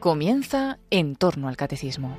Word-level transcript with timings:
Comienza 0.00 0.78
en 0.88 1.14
torno 1.14 1.46
al 1.46 1.58
catecismo. 1.58 2.16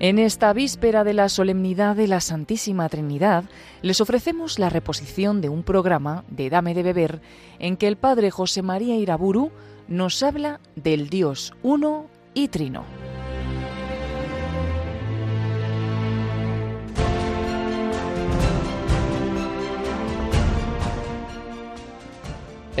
En 0.00 0.18
esta 0.18 0.52
víspera 0.52 1.02
de 1.02 1.14
la 1.14 1.30
solemnidad 1.30 1.96
de 1.96 2.06
la 2.06 2.20
Santísima 2.20 2.86
Trinidad, 2.90 3.44
les 3.80 4.02
ofrecemos 4.02 4.58
la 4.58 4.68
reposición 4.68 5.40
de 5.40 5.48
un 5.48 5.62
programa 5.62 6.24
de 6.28 6.50
Dame 6.50 6.74
de 6.74 6.82
Beber 6.82 7.22
en 7.58 7.78
que 7.78 7.88
el 7.88 7.96
Padre 7.96 8.30
José 8.30 8.60
María 8.60 8.96
Iraburu 8.96 9.50
nos 9.88 10.22
habla 10.22 10.60
del 10.76 11.08
Dios 11.08 11.54
uno 11.62 12.08
y 12.34 12.48
trino. 12.48 12.84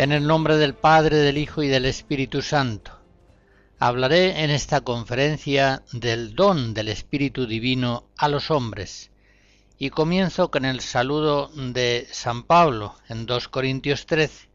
En 0.00 0.12
el 0.12 0.26
nombre 0.26 0.56
del 0.56 0.72
Padre, 0.72 1.18
del 1.18 1.36
Hijo 1.36 1.62
y 1.62 1.68
del 1.68 1.84
Espíritu 1.84 2.40
Santo. 2.40 2.98
Hablaré 3.78 4.42
en 4.42 4.48
esta 4.48 4.80
conferencia 4.80 5.82
del 5.92 6.34
don 6.34 6.72
del 6.72 6.88
Espíritu 6.88 7.46
Divino 7.46 8.08
a 8.16 8.28
los 8.28 8.50
hombres 8.50 9.10
y 9.76 9.90
comienzo 9.90 10.50
con 10.50 10.64
el 10.64 10.80
saludo 10.80 11.50
de 11.54 12.08
San 12.10 12.44
Pablo 12.44 12.94
en 13.10 13.26
2 13.26 13.48
Corintios 13.48 14.06
13. 14.06 14.48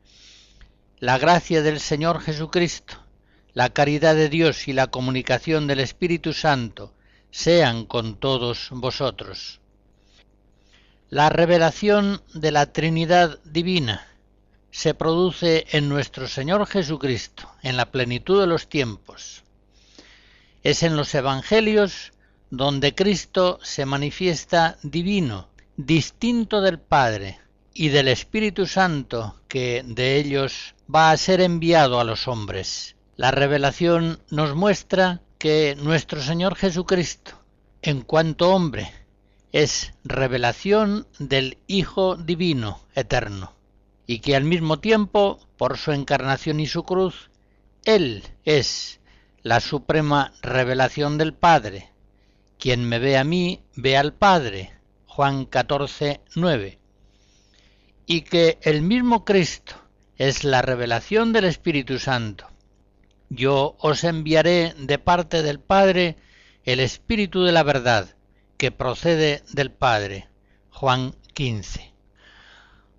La 0.97 1.19
gracia 1.19 1.61
del 1.61 1.79
Señor 1.79 2.21
Jesucristo, 2.21 2.95
la 3.53 3.69
caridad 3.69 4.15
de 4.15 4.29
Dios 4.29 4.67
y 4.67 4.73
la 4.73 4.87
comunicación 4.87 5.67
del 5.67 5.79
Espíritu 5.79 6.33
Santo 6.33 6.95
sean 7.29 7.85
con 7.85 8.15
todos 8.15 8.69
vosotros. 8.71 9.61
La 11.11 11.29
revelación 11.29 12.23
de 12.33 12.49
la 12.49 12.73
Trinidad 12.73 13.37
Divina 13.43 14.07
se 14.75 14.93
produce 14.93 15.65
en 15.71 15.87
nuestro 15.87 16.27
Señor 16.27 16.67
Jesucristo, 16.67 17.49
en 17.63 17.77
la 17.77 17.91
plenitud 17.91 18.41
de 18.41 18.45
los 18.45 18.67
tiempos. 18.67 19.45
Es 20.63 20.83
en 20.83 20.97
los 20.97 21.15
Evangelios 21.15 22.11
donde 22.49 22.93
Cristo 22.93 23.57
se 23.63 23.85
manifiesta 23.85 24.77
divino, 24.83 25.47
distinto 25.77 26.59
del 26.59 26.77
Padre 26.77 27.39
y 27.73 27.87
del 27.87 28.09
Espíritu 28.09 28.65
Santo 28.65 29.39
que 29.47 29.81
de 29.85 30.17
ellos 30.17 30.75
va 30.93 31.11
a 31.11 31.17
ser 31.17 31.39
enviado 31.39 32.01
a 32.01 32.03
los 32.03 32.27
hombres. 32.27 32.97
La 33.15 33.31
revelación 33.31 34.19
nos 34.29 34.55
muestra 34.55 35.21
que 35.37 35.77
nuestro 35.79 36.21
Señor 36.21 36.55
Jesucristo, 36.57 37.31
en 37.81 38.01
cuanto 38.01 38.51
hombre, 38.51 38.91
es 39.53 39.93
revelación 40.03 41.07
del 41.17 41.59
Hijo 41.65 42.17
Divino 42.17 42.81
Eterno 42.93 43.54
y 44.07 44.19
que 44.19 44.35
al 44.35 44.43
mismo 44.43 44.79
tiempo, 44.79 45.39
por 45.57 45.77
su 45.77 45.91
encarnación 45.91 46.59
y 46.59 46.67
su 46.67 46.83
cruz, 46.83 47.29
Él 47.83 48.23
es 48.43 48.99
la 49.41 49.59
suprema 49.59 50.33
revelación 50.41 51.17
del 51.17 51.33
Padre. 51.33 51.91
Quien 52.59 52.87
me 52.87 52.99
ve 52.99 53.17
a 53.17 53.23
mí, 53.23 53.61
ve 53.75 53.97
al 53.97 54.13
Padre. 54.13 54.73
Juan 55.05 55.45
14, 55.45 56.21
9. 56.35 56.79
Y 58.05 58.21
que 58.21 58.59
el 58.61 58.81
mismo 58.81 59.25
Cristo 59.25 59.75
es 60.17 60.43
la 60.43 60.61
revelación 60.61 61.33
del 61.33 61.45
Espíritu 61.45 61.99
Santo. 61.99 62.47
Yo 63.29 63.75
os 63.79 64.03
enviaré 64.03 64.73
de 64.77 64.99
parte 64.99 65.41
del 65.41 65.59
Padre 65.59 66.15
el 66.63 66.79
Espíritu 66.79 67.43
de 67.43 67.51
la 67.51 67.63
verdad, 67.63 68.15
que 68.57 68.71
procede 68.71 69.43
del 69.51 69.71
Padre. 69.71 70.27
Juan 70.71 71.15
15. 71.33 71.93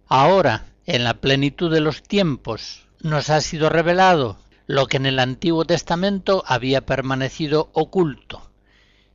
Ahora, 0.08 0.66
en 0.86 1.04
la 1.04 1.14
plenitud 1.20 1.72
de 1.72 1.80
los 1.80 2.02
tiempos 2.02 2.86
nos 3.00 3.28
ha 3.30 3.40
sido 3.40 3.68
revelado 3.68 4.38
lo 4.66 4.86
que 4.86 4.96
en 4.96 5.06
el 5.06 5.18
Antiguo 5.18 5.64
Testamento 5.64 6.42
había 6.46 6.86
permanecido 6.86 7.70
oculto, 7.72 8.50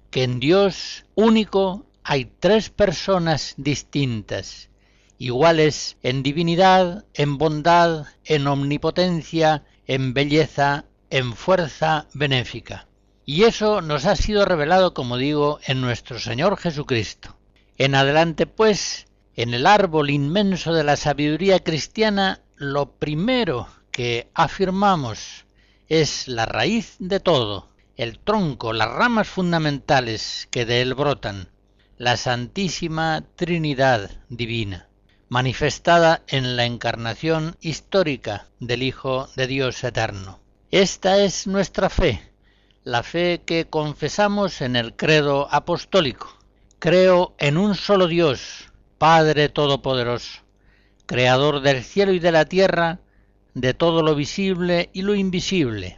que 0.10 0.24
en 0.24 0.40
Dios 0.40 1.06
único 1.16 1.86
hay 2.04 2.26
tres 2.26 2.70
personas 2.70 3.54
distintas, 3.58 4.70
iguales 5.18 5.98
en 6.04 6.24
divinidad, 6.24 7.06
en 7.14 7.38
bondad, 7.38 8.06
en 8.26 8.48
omnipotencia, 8.48 9.64
en 9.88 10.14
belleza, 10.14 10.86
en 11.10 11.34
fuerza 11.34 12.08
benéfica. 12.14 12.88
Y 13.26 13.44
eso 13.44 13.82
nos 13.82 14.06
ha 14.06 14.16
sido 14.16 14.46
revelado, 14.46 14.94
como 14.94 15.18
digo, 15.18 15.60
en 15.66 15.80
nuestro 15.80 16.20
Señor 16.20 16.58
Jesucristo. 16.58 17.38
En 17.78 17.96
adelante, 17.96 18.48
pues, 18.48 19.06
en 19.42 19.56
el 19.56 19.66
árbol 19.66 20.12
inmenso 20.12 20.72
de 20.72 20.84
la 20.84 20.96
sabiduría 20.96 21.62
cristiana, 21.62 22.42
lo 22.58 22.92
primero 22.92 23.68
que 23.90 24.30
afirmamos 24.36 25.46
es 25.90 26.28
la 26.28 26.46
raíz 26.46 26.96
de 27.00 27.20
todo, 27.20 27.68
el 27.96 28.20
tronco, 28.20 28.72
las 28.72 28.90
ramas 28.90 29.28
fundamentales 29.28 30.48
que 30.52 30.68
de 30.68 30.84
él 30.84 30.94
brotan, 30.94 31.50
la 31.98 32.18
Santísima 32.18 33.24
Trinidad 33.36 34.12
Divina, 34.30 34.90
manifestada 35.28 36.22
en 36.28 36.56
la 36.56 36.66
encarnación 36.66 37.56
histórica 37.62 38.46
del 38.60 38.84
Hijo 38.84 39.28
de 39.36 39.48
Dios 39.48 39.84
Eterno. 39.84 40.40
Esta 40.70 41.18
es 41.18 41.48
nuestra 41.48 41.90
fe, 41.90 42.22
la 42.84 43.02
fe 43.02 43.42
que 43.44 43.66
confesamos 43.66 44.62
en 44.62 44.76
el 44.76 44.96
credo 44.96 45.48
apostólico. 45.52 46.38
Creo 46.78 47.34
en 47.40 47.58
un 47.58 47.74
solo 47.74 48.08
Dios, 48.08 48.71
Padre 49.02 49.50
Todopoderoso, 49.50 50.42
Creador 51.08 51.62
del 51.62 51.84
cielo 51.84 52.14
y 52.14 52.20
de 52.20 52.32
la 52.32 52.46
tierra, 52.46 53.00
de 53.56 53.74
todo 53.74 54.04
lo 54.04 54.14
visible 54.14 54.92
y 54.94 55.02
lo 55.02 55.16
invisible. 55.16 55.98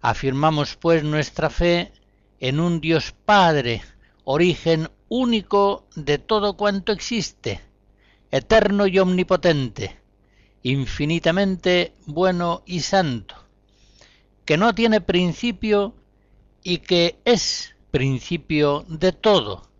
Afirmamos 0.00 0.76
pues 0.76 1.02
nuestra 1.02 1.50
fe 1.50 1.90
en 2.38 2.60
un 2.60 2.80
Dios 2.80 3.12
Padre, 3.24 3.82
origen 4.22 4.88
único 5.08 5.88
de 5.96 6.18
todo 6.18 6.56
cuanto 6.56 6.92
existe, 6.92 7.60
eterno 8.30 8.86
y 8.86 9.00
omnipotente, 9.00 9.98
infinitamente 10.62 11.92
bueno 12.06 12.62
y 12.66 12.82
santo, 12.82 13.34
que 14.44 14.56
no 14.56 14.76
tiene 14.76 15.00
principio 15.00 15.96
y 16.62 16.78
que 16.78 17.18
es 17.24 17.74
principio 17.90 18.84
de 18.86 19.10
todo 19.10 19.73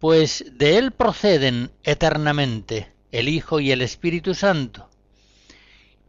pues 0.00 0.44
de 0.52 0.78
él 0.78 0.92
proceden 0.92 1.70
eternamente 1.82 2.92
el 3.12 3.28
Hijo 3.28 3.60
y 3.60 3.72
el 3.72 3.82
Espíritu 3.82 4.34
Santo, 4.34 4.88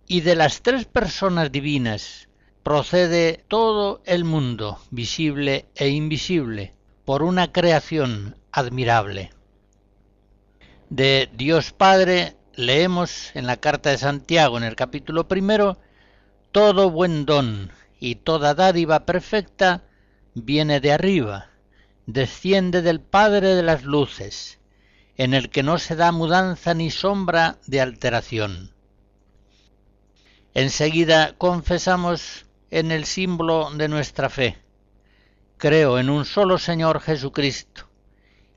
y 0.07 0.21
de 0.21 0.35
las 0.35 0.61
tres 0.61 0.85
personas 0.85 1.51
divinas 1.51 2.27
procede 2.63 3.45
todo 3.47 4.01
el 4.05 4.25
mundo, 4.25 4.79
visible 4.91 5.65
e 5.75 5.89
invisible, 5.89 6.73
por 7.05 7.23
una 7.23 7.53
creación 7.53 8.35
admirable. 8.51 9.31
De 10.89 11.29
Dios 11.33 11.71
Padre 11.71 12.35
leemos 12.55 13.33
en 13.35 13.47
la 13.47 13.57
carta 13.57 13.91
de 13.91 13.97
Santiago 13.97 14.57
en 14.57 14.65
el 14.65 14.75
capítulo 14.75 15.27
primero, 15.27 15.77
todo 16.51 16.89
buen 16.89 17.25
don 17.25 17.71
y 17.99 18.15
toda 18.15 18.53
dádiva 18.53 19.05
perfecta 19.05 19.83
viene 20.33 20.81
de 20.81 20.91
arriba, 20.91 21.51
desciende 22.07 22.81
del 22.81 23.01
Padre 23.01 23.53
de 23.53 23.63
las 23.63 23.83
Luces, 23.83 24.59
en 25.17 25.33
el 25.33 25.49
que 25.49 25.61
no 25.61 25.77
se 25.77 25.95
da 25.95 26.11
mudanza 26.11 26.73
ni 26.73 26.89
sombra 26.89 27.57
de 27.67 27.81
alteración. 27.81 28.71
Enseguida 30.53 31.35
confesamos 31.37 32.45
en 32.71 32.91
el 32.91 33.05
símbolo 33.05 33.69
de 33.71 33.89
nuestra 33.89 34.29
fe. 34.29 34.57
Creo 35.57 35.99
en 35.99 36.09
un 36.09 36.25
solo 36.25 36.57
Señor 36.57 37.01
Jesucristo, 37.01 37.89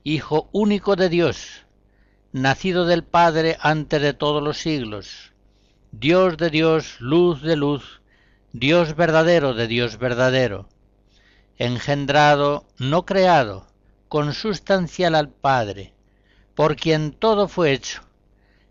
Hijo 0.03 0.49
único 0.51 0.95
de 0.95 1.09
Dios, 1.09 1.65
nacido 2.31 2.85
del 2.85 3.03
Padre 3.03 3.57
antes 3.59 4.01
de 4.01 4.13
todos 4.13 4.41
los 4.41 4.57
siglos, 4.57 5.33
Dios 5.91 6.37
de 6.37 6.49
Dios, 6.49 6.95
luz 6.99 7.41
de 7.41 7.55
luz, 7.57 8.01
Dios 8.53 8.95
verdadero 8.95 9.53
de 9.53 9.67
Dios 9.67 9.97
verdadero, 9.97 10.69
engendrado, 11.61 12.65
no 12.79 13.05
creado, 13.05 13.67
consustancial 14.09 15.13
al 15.13 15.29
Padre, 15.29 15.93
por 16.55 16.75
quien 16.75 17.11
todo 17.11 17.47
fue 17.47 17.71
hecho, 17.71 18.01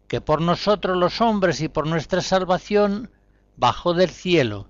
que 0.09 0.21
por 0.21 0.43
nosotros 0.43 0.97
los 0.97 1.21
hombres 1.21 1.61
y 1.61 1.69
por 1.69 1.87
nuestra 1.87 2.21
salvación 2.21 3.09
bajó 3.57 3.95
del 3.95 4.11
cielo, 4.11 4.69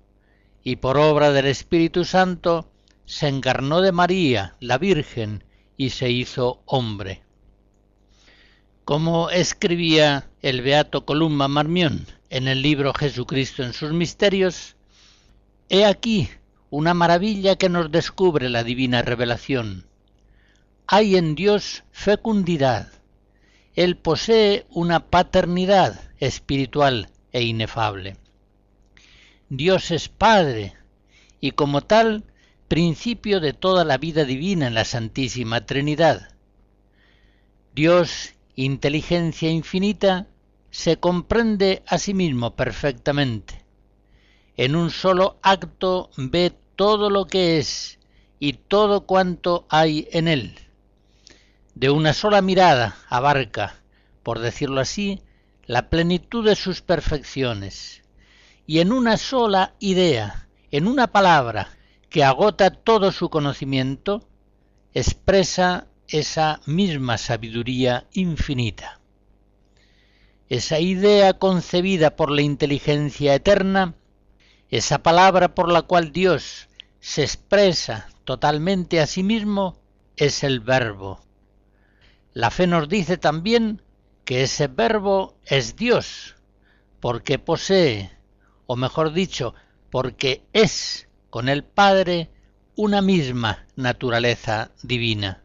y 0.63 0.75
por 0.75 0.99
obra 0.99 1.31
del 1.31 1.47
Espíritu 1.47 2.05
Santo 2.05 2.69
se 3.05 3.27
encarnó 3.27 3.81
de 3.81 3.91
María, 3.91 4.55
la 4.59 4.77
Virgen, 4.77 5.43
y 5.75 5.89
se 5.89 6.11
hizo 6.11 6.61
hombre. 6.67 7.23
Como 8.85 9.31
escribía 9.31 10.29
el 10.43 10.61
beato 10.61 11.07
Columba 11.07 11.47
Marmión 11.47 12.05
en 12.29 12.47
el 12.47 12.61
libro 12.61 12.93
Jesucristo 12.93 13.63
en 13.63 13.73
sus 13.73 13.93
misterios, 13.93 14.75
He 15.69 15.85
aquí 15.85 16.29
una 16.71 16.93
maravilla 16.93 17.57
que 17.57 17.67
nos 17.67 17.91
descubre 17.91 18.49
la 18.49 18.63
divina 18.63 19.01
revelación. 19.01 19.85
Hay 20.87 21.17
en 21.17 21.35
Dios 21.35 21.83
fecundidad. 21.91 22.87
Él 23.75 23.97
posee 23.97 24.65
una 24.69 25.07
paternidad 25.07 25.99
espiritual 26.17 27.09
e 27.33 27.43
inefable. 27.43 28.15
Dios 29.49 29.91
es 29.91 30.07
Padre 30.07 30.73
y 31.41 31.51
como 31.51 31.81
tal 31.81 32.23
principio 32.69 33.41
de 33.41 33.51
toda 33.51 33.83
la 33.83 33.97
vida 33.97 34.23
divina 34.23 34.67
en 34.67 34.73
la 34.73 34.85
Santísima 34.85 35.65
Trinidad. 35.65 36.29
Dios, 37.75 38.33
inteligencia 38.55 39.49
infinita, 39.49 40.27
se 40.69 40.97
comprende 40.97 41.83
a 41.85 41.97
sí 41.97 42.13
mismo 42.13 42.55
perfectamente. 42.55 43.65
En 44.55 44.77
un 44.77 44.89
solo 44.89 45.37
acto 45.41 46.11
ve 46.15 46.53
todo 46.81 47.11
lo 47.11 47.27
que 47.27 47.59
es 47.59 47.99
y 48.39 48.53
todo 48.53 49.01
cuanto 49.05 49.67
hay 49.69 50.07
en 50.13 50.27
él. 50.27 50.55
De 51.75 51.91
una 51.91 52.11
sola 52.11 52.41
mirada 52.41 52.97
abarca, 53.07 53.75
por 54.23 54.39
decirlo 54.39 54.81
así, 54.81 55.21
la 55.67 55.91
plenitud 55.91 56.43
de 56.43 56.55
sus 56.55 56.81
perfecciones. 56.81 58.01
Y 58.65 58.79
en 58.79 58.93
una 58.93 59.17
sola 59.17 59.75
idea, 59.77 60.47
en 60.71 60.87
una 60.87 61.05
palabra 61.05 61.69
que 62.09 62.23
agota 62.23 62.71
todo 62.71 63.11
su 63.11 63.29
conocimiento, 63.29 64.27
expresa 64.95 65.85
esa 66.07 66.61
misma 66.65 67.19
sabiduría 67.19 68.07
infinita. 68.11 68.99
Esa 70.49 70.79
idea 70.79 71.37
concebida 71.37 72.15
por 72.15 72.31
la 72.31 72.41
inteligencia 72.41 73.35
eterna, 73.35 73.93
esa 74.71 75.03
palabra 75.03 75.53
por 75.53 75.71
la 75.71 75.83
cual 75.83 76.11
Dios 76.11 76.69
se 77.01 77.23
expresa 77.23 78.07
totalmente 78.23 79.01
a 79.01 79.07
sí 79.07 79.23
mismo, 79.23 79.81
es 80.15 80.43
el 80.43 80.59
verbo. 80.59 81.19
La 82.31 82.51
fe 82.51 82.67
nos 82.67 82.87
dice 82.87 83.17
también 83.17 83.81
que 84.23 84.43
ese 84.43 84.67
verbo 84.67 85.35
es 85.45 85.75
Dios, 85.75 86.35
porque 86.99 87.39
posee, 87.39 88.11
o 88.67 88.75
mejor 88.75 89.13
dicho, 89.13 89.55
porque 89.89 90.45
es 90.53 91.09
con 91.29 91.49
el 91.49 91.63
Padre 91.63 92.29
una 92.75 93.01
misma 93.01 93.65
naturaleza 93.75 94.71
divina. 94.83 95.43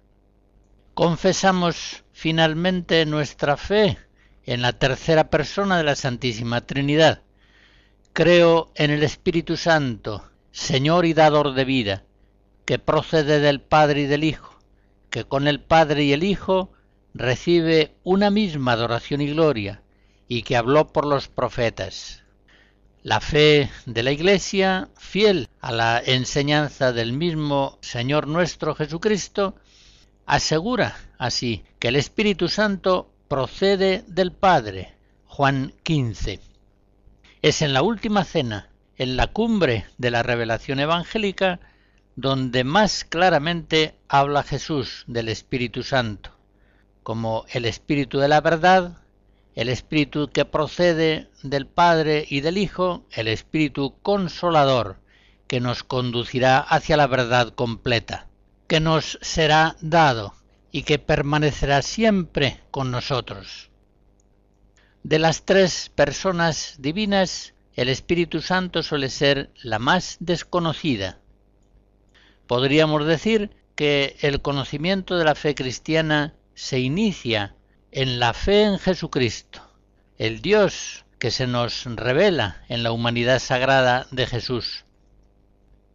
Confesamos 0.93 2.05
finalmente 2.13 3.05
nuestra 3.07 3.57
fe 3.57 3.99
en 4.45 4.63
la 4.63 4.75
tercera 4.75 5.31
persona 5.31 5.79
de 5.79 5.85
la 5.85 5.97
Santísima 5.97 6.61
Trinidad. 6.61 7.23
Creo 8.13 8.73
en 8.75 8.91
el 8.91 9.03
Espíritu 9.03 9.57
Santo, 9.57 10.31
Señor 10.57 11.05
y 11.05 11.13
dador 11.13 11.53
de 11.53 11.67
vida, 11.67 12.05
que 12.65 12.79
procede 12.79 13.41
del 13.41 13.61
Padre 13.61 14.01
y 14.01 14.07
del 14.07 14.25
Hijo, 14.25 14.59
que 15.11 15.25
con 15.25 15.49
el 15.49 15.61
Padre 15.61 16.05
y 16.05 16.15
el 16.15 16.25
Hijo 16.25 16.73
recibe 17.13 17.93
una 18.05 18.31
misma 18.31 18.73
adoración 18.73 19.21
y 19.21 19.29
gloria, 19.29 19.83
y 20.29 20.45
que 20.45 20.57
habló 20.57 20.95
por 20.95 21.05
los 21.05 21.29
profetas. 21.29 22.23
La 23.03 23.21
fe 23.21 23.71
de 23.85 24.03
la 24.03 24.13
Iglesia, 24.13 24.89
fiel 24.97 25.51
a 25.61 25.73
la 25.73 26.03
enseñanza 26.03 26.91
del 26.91 27.13
mismo 27.13 27.79
Señor 27.83 28.27
nuestro 28.27 28.75
Jesucristo, 28.75 29.57
asegura 30.25 30.97
así 31.19 31.65
que 31.79 31.89
el 31.89 31.97
Espíritu 31.97 32.49
Santo 32.49 33.13
procede 33.29 34.05
del 34.07 34.33
Padre. 34.33 34.95
Juan 35.27 35.75
15. 35.83 36.41
Es 37.43 37.61
en 37.61 37.75
la 37.75 37.83
última 37.83 38.25
cena, 38.25 38.71
en 38.99 39.17
la 39.17 39.27
cumbre 39.29 39.87
de 39.99 40.11
la 40.11 40.23
revelación 40.23 40.81
evangélica, 40.81 41.61
donde 42.17 42.65
más 42.65 43.05
claramente 43.05 43.95
habla 44.09 44.43
Jesús 44.43 45.05
del 45.07 45.29
Espíritu 45.29 45.83
Santo, 45.83 46.31
como 47.03 47.45
el 47.51 47.67
Espíritu 47.67 48.19
de 48.19 48.29
la 48.29 48.41
verdad, 48.41 48.99
el 49.55 49.69
Espíritu 49.69 50.29
que 50.29 50.45
procede 50.45 51.29
del 51.43 51.67
Padre 51.67 52.27
y 52.29 52.41
del 52.41 52.59
Hijo, 52.59 53.05
el 53.13 53.29
Espíritu 53.29 53.95
consolador, 54.03 54.99
que 55.47 55.61
nos 55.61 55.83
conducirá 55.83 56.59
hacia 56.59 56.97
la 56.97 57.07
verdad 57.07 57.51
completa, 57.51 58.27
que 58.67 58.81
nos 58.81 59.19
será 59.23 59.77
dado 59.81 60.35
y 60.73 60.83
que 60.83 60.99
permanecerá 60.99 61.83
siempre 61.83 62.61
con 62.71 62.91
nosotros. 62.91 63.71
De 65.03 65.19
las 65.19 65.45
tres 65.45 65.91
personas 65.95 66.77
divinas, 66.79 67.55
el 67.77 67.89
Espíritu 67.89 68.43
Santo 68.43 68.83
suele 68.83 69.09
ser 69.09 69.51
la 69.63 69.79
más 69.79 70.17
desconocida, 70.19 71.21
Podríamos 72.47 73.07
decir 73.07 73.51
que 73.75 74.17
el 74.21 74.41
conocimiento 74.41 75.17
de 75.17 75.25
la 75.25 75.35
fe 75.35 75.55
cristiana 75.55 76.35
se 76.55 76.79
inicia 76.79 77.57
en 77.91 78.21
la 78.21 78.35
fe 78.35 78.63
en 78.63 78.79
Jesucristo, 78.79 79.63
el 80.17 80.43
Dios 80.43 81.05
que 81.19 81.31
se 81.31 81.47
nos 81.47 81.85
revela 81.85 82.63
en 82.69 82.83
la 82.83 82.93
humanidad 82.93 83.41
sagrada 83.41 84.07
de 84.13 84.27
Jesús. 84.27 84.85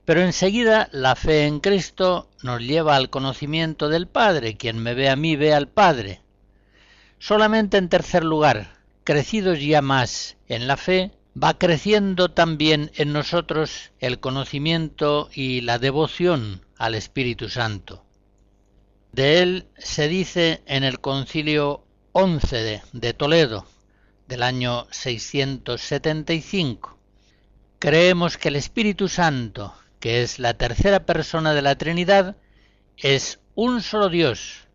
Pero 0.04 0.22
enseguida 0.22 0.90
la 0.92 1.16
fe 1.16 1.46
en 1.46 1.60
Cristo 1.62 2.30
nos 2.44 2.62
lleva 2.62 2.98
al 2.98 3.10
conocimiento 3.10 3.88
del 3.88 4.08
Padre, 4.08 4.58
quien 4.58 4.78
me 4.78 4.94
ve 4.94 5.10
a 5.10 5.16
mí 5.16 5.38
ve 5.38 5.54
al 5.54 5.70
Padre. 5.70 6.22
Solamente 7.18 7.78
en 7.78 7.88
tercer 7.88 8.26
lugar, 8.26 8.74
crecidos 9.06 9.62
ya 9.62 9.82
más 9.82 10.38
en 10.48 10.68
la 10.68 10.76
fe, 10.76 11.12
va 11.36 11.58
creciendo 11.58 12.32
también 12.32 12.92
en 12.96 13.14
nosotros 13.14 13.92
el 14.00 14.20
conocimiento 14.20 15.30
y 15.34 15.62
la 15.62 15.80
devoción 15.80 16.66
al 16.78 16.96
Espíritu 16.96 17.50
Santo. 17.50 18.04
De 19.12 19.42
él 19.42 19.68
se 19.78 20.08
dice 20.08 20.62
en 20.66 20.84
el 20.84 21.00
concilio 21.00 21.86
11 22.14 22.82
de, 22.92 23.14
Toledo 23.14 23.66
del 24.28 24.44
año 24.44 24.88
675. 24.92 26.98
Creemos 27.80 28.38
que 28.38 28.50
el 28.50 28.58
Espíritu 28.58 29.08
Santo, 29.08 29.74
que 30.00 30.24
es 30.24 30.40
la 30.40 30.54
tercera 30.54 31.06
persona 31.06 31.54
de 31.54 31.62
la 31.62 31.76
Trinidad, 31.76 32.36
es 32.98 33.40
un 33.56 33.82
solo 33.82 34.10
Dios, 34.10 34.68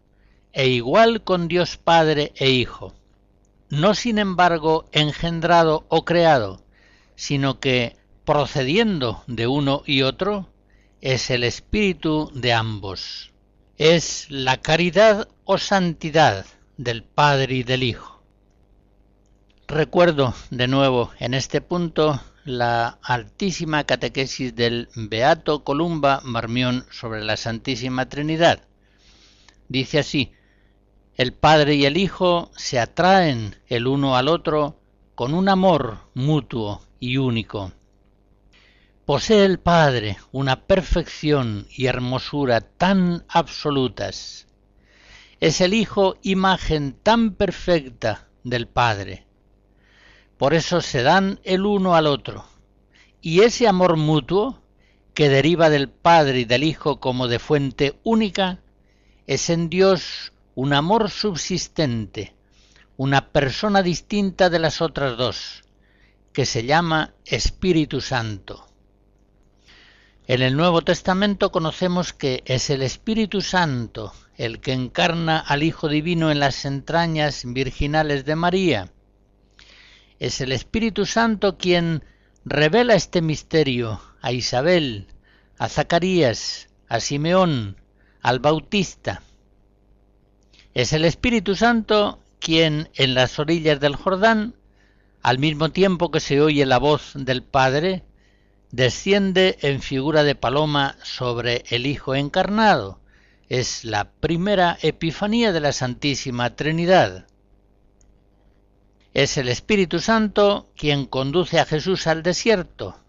e 0.52 0.68
igual 0.68 1.22
con 1.22 1.48
Dios 1.48 1.76
Padre 1.76 2.32
e 2.36 2.50
Hijo 2.50 2.94
no 3.70 3.94
sin 3.94 4.18
embargo 4.18 4.88
engendrado 4.92 5.86
o 5.88 6.04
creado, 6.04 6.62
sino 7.14 7.60
que 7.60 7.96
procediendo 8.24 9.22
de 9.26 9.46
uno 9.46 9.82
y 9.86 10.02
otro, 10.02 10.50
es 11.00 11.30
el 11.30 11.44
espíritu 11.44 12.30
de 12.34 12.52
ambos. 12.52 13.32
Es 13.78 14.26
la 14.30 14.60
caridad 14.60 15.28
o 15.44 15.58
santidad 15.58 16.46
del 16.76 17.02
Padre 17.04 17.56
y 17.56 17.62
del 17.62 17.82
Hijo. 17.82 18.22
Recuerdo 19.68 20.34
de 20.50 20.68
nuevo 20.68 21.10
en 21.18 21.34
este 21.34 21.60
punto 21.60 22.20
la 22.44 22.98
altísima 23.02 23.84
catequesis 23.84 24.54
del 24.54 24.88
Beato 24.94 25.64
Columba 25.64 26.20
Marmión 26.22 26.86
sobre 26.90 27.24
la 27.24 27.36
Santísima 27.36 28.08
Trinidad. 28.08 28.62
Dice 29.68 29.98
así, 29.98 30.32
el 31.16 31.32
Padre 31.32 31.76
y 31.76 31.86
el 31.86 31.96
Hijo 31.96 32.50
se 32.56 32.78
atraen 32.78 33.56
el 33.68 33.86
uno 33.86 34.16
al 34.16 34.28
otro 34.28 34.78
con 35.14 35.32
un 35.32 35.48
amor 35.48 36.00
mutuo 36.12 36.82
y 37.00 37.16
único. 37.16 37.72
Posee 39.06 39.46
el 39.46 39.58
Padre 39.58 40.18
una 40.30 40.66
perfección 40.66 41.68
y 41.70 41.86
hermosura 41.86 42.60
tan 42.60 43.24
absolutas. 43.28 44.46
Es 45.40 45.62
el 45.62 45.72
Hijo 45.72 46.16
imagen 46.22 46.92
tan 47.02 47.32
perfecta 47.32 48.28
del 48.44 48.68
Padre. 48.68 49.24
Por 50.36 50.52
eso 50.52 50.82
se 50.82 51.02
dan 51.02 51.40
el 51.44 51.64
uno 51.64 51.94
al 51.94 52.06
otro. 52.06 52.44
Y 53.22 53.40
ese 53.40 53.66
amor 53.66 53.96
mutuo, 53.96 54.60
que 55.14 55.30
deriva 55.30 55.70
del 55.70 55.88
Padre 55.88 56.40
y 56.40 56.44
del 56.44 56.62
Hijo 56.62 57.00
como 57.00 57.26
de 57.26 57.38
fuente 57.38 57.98
única, 58.02 58.60
es 59.26 59.48
en 59.48 59.70
Dios 59.70 60.34
un 60.56 60.72
amor 60.72 61.10
subsistente, 61.10 62.34
una 62.96 63.28
persona 63.28 63.82
distinta 63.82 64.48
de 64.48 64.58
las 64.58 64.80
otras 64.80 65.18
dos, 65.18 65.64
que 66.32 66.46
se 66.46 66.64
llama 66.64 67.12
Espíritu 67.26 68.00
Santo. 68.00 68.66
En 70.26 70.40
el 70.40 70.56
Nuevo 70.56 70.80
Testamento 70.80 71.52
conocemos 71.52 72.14
que 72.14 72.42
es 72.46 72.70
el 72.70 72.80
Espíritu 72.82 73.42
Santo 73.42 74.14
el 74.36 74.60
que 74.60 74.72
encarna 74.72 75.38
al 75.38 75.62
Hijo 75.62 75.88
Divino 75.88 76.30
en 76.30 76.40
las 76.40 76.64
entrañas 76.64 77.42
virginales 77.44 78.24
de 78.24 78.36
María. 78.36 78.90
Es 80.18 80.40
el 80.40 80.52
Espíritu 80.52 81.04
Santo 81.04 81.58
quien 81.58 82.02
revela 82.46 82.94
este 82.94 83.20
misterio 83.20 84.00
a 84.22 84.32
Isabel, 84.32 85.06
a 85.58 85.68
Zacarías, 85.68 86.68
a 86.88 87.00
Simeón, 87.00 87.76
al 88.22 88.40
Bautista. 88.40 89.22
Es 90.76 90.92
el 90.92 91.06
Espíritu 91.06 91.54
Santo 91.54 92.22
quien 92.38 92.90
en 92.96 93.14
las 93.14 93.38
orillas 93.38 93.80
del 93.80 93.96
Jordán, 93.96 94.54
al 95.22 95.38
mismo 95.38 95.70
tiempo 95.70 96.10
que 96.10 96.20
se 96.20 96.42
oye 96.42 96.66
la 96.66 96.76
voz 96.76 97.12
del 97.14 97.42
Padre, 97.42 98.04
desciende 98.72 99.56
en 99.62 99.80
figura 99.80 100.22
de 100.22 100.34
paloma 100.34 100.98
sobre 101.02 101.64
el 101.70 101.86
Hijo 101.86 102.14
encarnado. 102.14 103.00
Es 103.48 103.84
la 103.84 104.10
primera 104.10 104.76
epifanía 104.82 105.50
de 105.50 105.60
la 105.60 105.72
Santísima 105.72 106.56
Trinidad. 106.56 107.26
Es 109.14 109.38
el 109.38 109.48
Espíritu 109.48 109.98
Santo 109.98 110.68
quien 110.76 111.06
conduce 111.06 111.58
a 111.58 111.64
Jesús 111.64 112.06
al 112.06 112.22
desierto, 112.22 113.00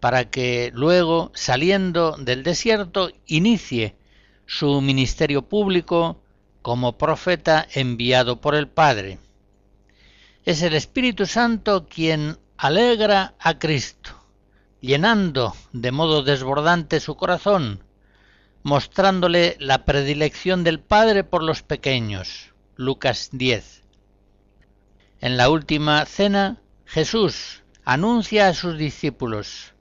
para 0.00 0.30
que 0.30 0.70
luego, 0.72 1.30
saliendo 1.34 2.16
del 2.16 2.42
desierto, 2.42 3.10
inicie 3.26 3.96
su 4.46 4.80
ministerio 4.80 5.42
público 5.42 6.22
como 6.62 6.98
profeta 6.98 7.66
enviado 7.72 8.40
por 8.40 8.54
el 8.54 8.68
Padre. 8.68 9.18
Es 10.44 10.62
el 10.62 10.74
Espíritu 10.74 11.26
Santo 11.26 11.86
quien 11.86 12.38
alegra 12.56 13.34
a 13.38 13.58
Cristo, 13.58 14.10
llenando 14.80 15.54
de 15.72 15.92
modo 15.92 16.22
desbordante 16.22 17.00
su 17.00 17.16
corazón, 17.16 17.82
mostrándole 18.62 19.56
la 19.58 19.84
predilección 19.84 20.64
del 20.64 20.80
Padre 20.80 21.24
por 21.24 21.42
los 21.42 21.62
pequeños. 21.62 22.52
Lucas 22.76 23.30
10. 23.32 23.82
En 25.20 25.36
la 25.36 25.50
última 25.50 26.04
cena, 26.06 26.60
Jesús 26.86 27.62
anuncia 27.84 28.48
a 28.48 28.54
sus 28.54 28.76
discípulos 28.78 29.74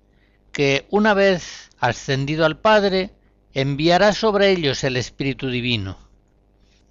que 0.51 0.87
una 0.89 1.13
vez 1.13 1.69
ascendido 1.79 2.45
al 2.45 2.57
Padre, 2.57 3.11
enviará 3.53 4.13
sobre 4.13 4.51
ellos 4.51 4.83
el 4.83 4.97
Espíritu 4.97 5.47
Divino. 5.47 6.08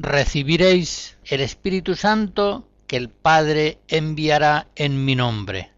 Recibiréis 0.01 1.19
el 1.25 1.41
Espíritu 1.41 1.97
Santo 1.97 2.69
que 2.87 2.97
el 2.97 3.09
Padre 3.09 3.81
enviará 3.89 4.69
en 4.77 5.05
mi 5.05 5.17
nombre. 5.17 5.73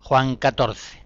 Juan 0.00 0.36
14. 0.36 1.04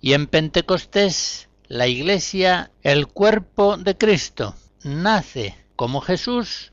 Y 0.00 0.14
en 0.14 0.26
Pentecostés, 0.26 1.50
la 1.66 1.86
Iglesia, 1.86 2.70
el 2.82 3.08
cuerpo 3.08 3.76
de 3.76 3.98
Cristo, 3.98 4.54
nace 4.82 5.54
como 5.76 6.00
Jesús 6.00 6.72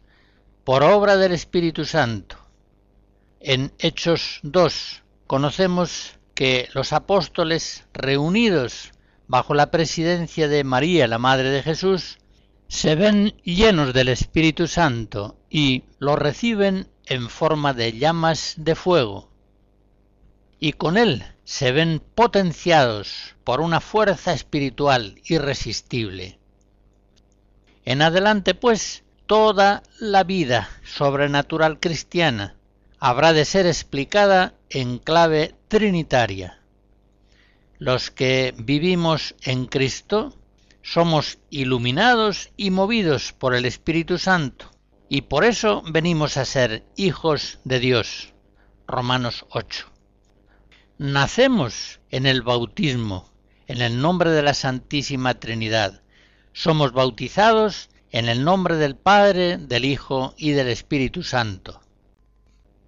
por 0.64 0.84
obra 0.84 1.18
del 1.18 1.34
Espíritu 1.34 1.84
Santo. 1.84 2.38
En 3.42 3.74
Hechos 3.78 4.40
2 4.44 5.04
conocemos 5.28 6.18
que 6.34 6.70
los 6.74 6.94
apóstoles 6.94 7.84
reunidos 7.94 8.94
bajo 9.28 9.54
la 9.54 9.70
presidencia 9.70 10.48
de 10.48 10.64
María, 10.64 11.08
la 11.08 11.18
Madre 11.18 11.50
de 11.50 11.62
Jesús, 11.62 12.20
se 12.76 12.96
ven 12.96 13.34
llenos 13.46 13.94
del 13.94 14.10
Espíritu 14.10 14.68
Santo 14.68 15.38
y 15.50 15.86
lo 15.98 16.18
reciben 16.18 16.90
en 17.06 17.30
forma 17.30 17.74
de 17.74 17.94
llamas 17.94 18.56
de 18.58 18.76
fuego. 18.76 19.30
Y 20.60 20.74
con 20.74 20.98
él 20.98 21.24
se 21.46 21.72
ven 21.72 22.02
potenciados 22.16 23.36
por 23.46 23.62
una 23.62 23.80
fuerza 23.80 24.34
espiritual 24.34 25.22
irresistible. 25.24 26.38
En 27.86 28.02
adelante, 28.02 28.56
pues, 28.56 29.04
toda 29.26 29.82
la 30.02 30.26
vida 30.26 30.70
sobrenatural 30.84 31.80
cristiana 31.80 32.58
habrá 33.00 33.32
de 33.32 33.46
ser 33.46 33.68
explicada 33.68 34.54
en 34.70 34.98
clave 34.98 35.56
trinitaria. 35.70 36.60
Los 37.78 38.12
que 38.12 38.54
vivimos 38.58 39.34
en 39.44 39.66
Cristo 39.66 40.36
somos 40.86 41.40
iluminados 41.50 42.52
y 42.58 42.70
movidos 42.70 43.34
por 43.34 43.56
el 43.56 43.66
Espíritu 43.66 44.20
Santo, 44.20 44.70
y 45.10 45.22
por 45.22 45.44
eso 45.44 45.82
venimos 45.90 46.38
a 46.38 46.46
ser 46.46 46.86
hijos 46.96 47.58
de 47.64 47.80
Dios. 47.80 48.36
Romanos 48.86 49.48
8. 49.50 49.88
Nacemos 51.00 52.02
en 52.12 52.28
el 52.28 52.44
bautismo, 52.44 53.32
en 53.66 53.82
el 53.82 54.00
nombre 54.00 54.30
de 54.30 54.44
la 54.44 54.54
Santísima 54.54 55.34
Trinidad. 55.34 56.04
Somos 56.54 56.94
bautizados 56.94 57.90
en 58.12 58.30
el 58.30 58.44
nombre 58.44 58.76
del 58.76 58.96
Padre, 58.96 59.58
del 59.58 59.86
Hijo 59.86 60.36
y 60.38 60.52
del 60.52 60.68
Espíritu 60.68 61.24
Santo. 61.24 61.82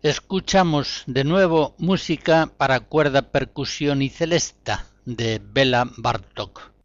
Escuchamos 0.04 1.02
de 1.08 1.24
nuevo 1.24 1.74
música 1.80 2.52
para 2.58 2.80
cuerda, 2.82 3.32
percusión 3.32 4.04
y 4.04 4.10
celesta 4.10 4.86
de 5.06 5.42
Bela 5.44 5.90
Bartok. 5.98 6.77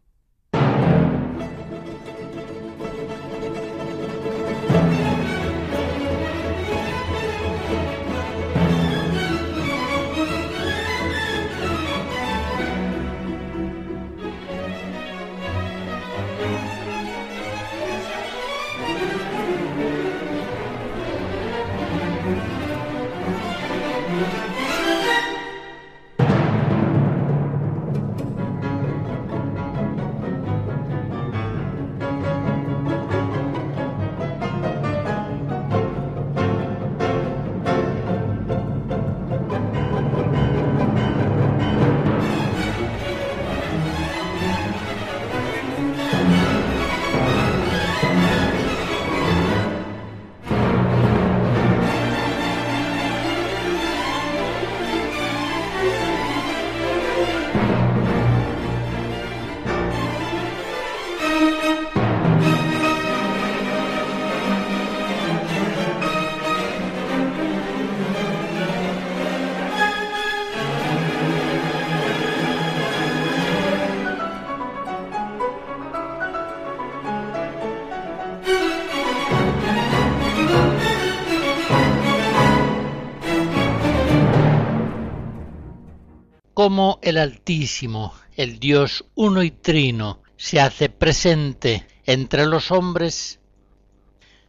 Cómo 86.62 87.00
el 87.02 87.19
Altísimo, 87.19 88.14
el 88.37 88.61
Dios 88.61 89.04
uno 89.16 89.42
y 89.42 89.50
trino, 89.50 90.23
se 90.37 90.61
hace 90.61 90.88
presente 90.88 91.88
entre 92.07 92.47
los 92.47 92.71
hombres, 92.71 93.40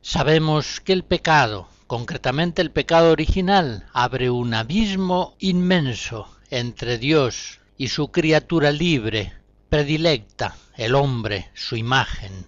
sabemos 0.03 0.79
que 0.79 0.93
el 0.93 1.03
pecado, 1.05 1.67
concretamente 1.87 2.61
el 2.61 2.69
pecado 2.69 3.11
original, 3.11 3.87
abre 3.93 4.29
un 4.29 4.53
abismo 4.53 5.35
inmenso 5.39 6.27
entre 6.51 6.99
Dios 6.99 7.61
y 7.79 7.87
su 7.87 8.11
criatura 8.11 8.71
libre, 8.71 9.33
predilecta, 9.69 10.55
el 10.77 10.93
hombre, 10.93 11.49
su 11.55 11.77
imagen. 11.77 12.45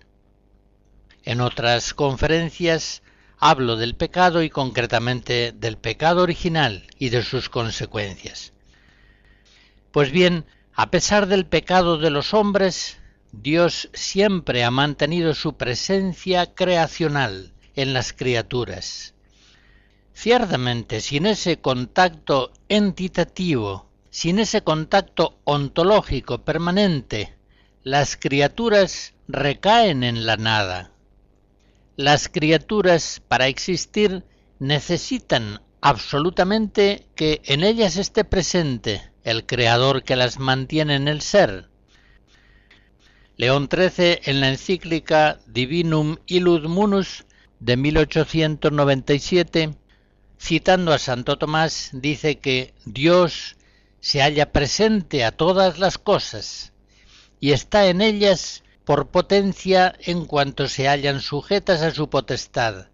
En 1.24 1.42
otras 1.42 1.96
conferencias 1.96 3.02
hablo 3.40 3.78
del 3.78 3.96
pecado 3.96 4.44
y 4.44 4.52
concretamente 4.52 5.54
del 5.54 5.80
pecado 5.80 6.22
original 6.22 6.86
y 7.00 7.10
de 7.10 7.24
sus 7.24 7.50
consecuencias. 7.50 8.54
Pues 9.96 10.12
bien, 10.12 10.44
a 10.74 10.92
pesar 10.92 11.26
del 11.26 11.46
pecado 11.46 11.98
de 11.98 12.10
los 12.10 12.34
hombres, 12.34 12.98
Dios 13.32 13.90
siempre 13.94 14.66
ha 14.66 14.70
mantenido 14.70 15.34
su 15.34 15.56
presencia 15.56 16.54
creacional 16.54 17.54
en 17.76 17.94
las 17.94 18.12
criaturas. 18.12 19.14
Ciertamente, 20.14 21.00
sin 21.00 21.26
ese 21.26 21.62
contacto 21.62 22.52
entitativo, 22.68 23.90
sin 24.10 24.40
ese 24.40 24.64
contacto 24.64 25.40
ontológico 25.46 26.40
permanente, 26.40 27.38
las 27.82 28.18
criaturas 28.18 29.14
recaen 29.30 30.04
en 30.04 30.26
la 30.26 30.36
nada. 30.36 30.92
Las 31.96 32.28
criaturas, 32.28 33.22
para 33.30 33.48
existir, 33.48 34.26
necesitan 34.60 35.62
absolutamente 35.80 37.08
que 37.16 37.40
en 37.46 37.64
ellas 37.64 37.96
esté 37.96 38.26
presente 38.26 39.15
el 39.26 39.46
creador 39.46 40.04
que 40.04 40.16
las 40.16 40.40
mantiene 40.40 40.96
en 40.96 41.10
el 41.10 41.22
ser. 41.22 41.68
León 43.36 43.68
XIII 43.70 44.22
en 44.24 44.40
la 44.40 44.50
encíclica 44.50 45.40
Divinum 45.48 46.18
Illud 46.28 46.68
Munus 46.68 47.26
de 47.60 47.76
1897, 47.76 49.76
citando 50.40 50.94
a 50.94 51.00
Santo 51.00 51.38
Tomás, 51.38 51.90
dice 51.92 52.38
que 52.38 52.74
Dios 52.86 53.58
se 54.00 54.22
halla 54.22 54.52
presente 54.52 55.26
a 55.26 55.32
todas 55.32 55.80
las 55.80 55.98
cosas 55.98 56.72
y 57.40 57.52
está 57.52 57.88
en 57.88 58.02
ellas 58.02 58.64
por 58.86 59.10
potencia 59.10 59.96
en 60.02 60.26
cuanto 60.26 60.68
se 60.68 60.88
hallan 60.88 61.20
sujetas 61.20 61.82
a 61.82 61.90
su 61.90 62.12
potestad, 62.12 62.90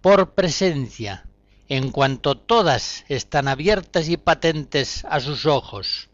por 0.00 0.34
presencia, 0.34 1.27
en 1.68 1.90
cuanto 1.90 2.36
todas 2.36 3.04
están 3.08 3.46
abiertas 3.46 4.08
y 4.08 4.16
patentes 4.16 5.04
a 5.04 5.20
sus 5.20 5.44
ojos, 5.44 6.08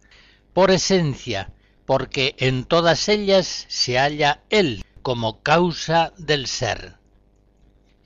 por 0.52 0.70
esencia, 0.70 1.52
porque 1.86 2.34
en 2.38 2.64
todas 2.64 3.08
ellas 3.08 3.66
se 3.68 3.98
halla 3.98 4.42
Él 4.50 4.84
como 5.02 5.42
causa 5.42 6.12
del 6.16 6.46
ser. 6.46 6.96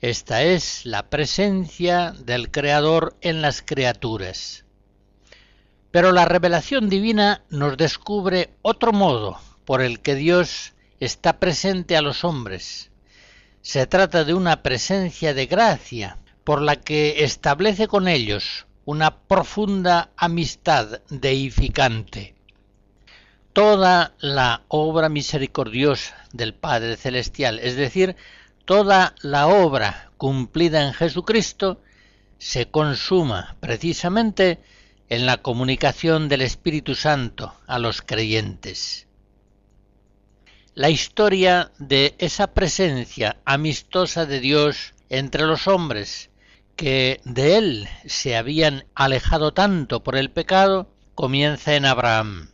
Esta 0.01 0.43
es 0.43 0.85
la 0.85 1.09
presencia 1.09 2.11
del 2.11 2.51
Creador 2.51 3.17
en 3.21 3.41
las 3.41 3.61
criaturas. 3.61 4.65
Pero 5.91 6.11
la 6.11 6.25
revelación 6.25 6.87
divina 6.87 7.43
nos 7.49 7.77
descubre 7.77 8.51
otro 8.61 8.93
modo 8.93 9.39
por 9.65 9.81
el 9.81 10.01
que 10.01 10.15
Dios 10.15 10.73
está 10.99 11.39
presente 11.39 11.97
a 11.97 12.01
los 12.01 12.23
hombres. 12.23 12.91
Se 13.61 13.87
trata 13.87 14.23
de 14.23 14.33
una 14.33 14.61
presencia 14.61 15.33
de 15.33 15.47
gracia 15.47 16.17
por 16.49 16.63
la 16.63 16.77
que 16.77 17.23
establece 17.23 17.87
con 17.87 18.07
ellos 18.07 18.65
una 18.83 19.19
profunda 19.19 20.09
amistad 20.17 20.99
deificante. 21.11 22.33
Toda 23.53 24.15
la 24.17 24.63
obra 24.67 25.09
misericordiosa 25.09 26.17
del 26.33 26.55
Padre 26.55 26.97
Celestial, 26.97 27.59
es 27.59 27.75
decir, 27.75 28.15
toda 28.65 29.13
la 29.21 29.45
obra 29.45 30.09
cumplida 30.17 30.87
en 30.87 30.93
Jesucristo, 30.95 31.83
se 32.39 32.71
consuma 32.71 33.55
precisamente 33.59 34.57
en 35.07 35.27
la 35.27 35.43
comunicación 35.43 36.29
del 36.29 36.41
Espíritu 36.41 36.95
Santo 36.95 37.53
a 37.67 37.77
los 37.77 38.01
creyentes. 38.01 39.05
La 40.73 40.89
historia 40.89 41.71
de 41.77 42.15
esa 42.17 42.55
presencia 42.55 43.37
amistosa 43.45 44.25
de 44.25 44.39
Dios 44.39 44.95
entre 45.09 45.45
los 45.45 45.67
hombres, 45.67 46.29
que 46.79 47.19
de 47.25 47.57
él 47.57 47.89
se 48.05 48.37
habían 48.37 48.85
alejado 48.95 49.53
tanto 49.53 50.01
por 50.01 50.15
el 50.15 50.31
pecado, 50.31 50.89
comienza 51.13 51.75
en 51.75 51.83
Abraham. 51.83 52.51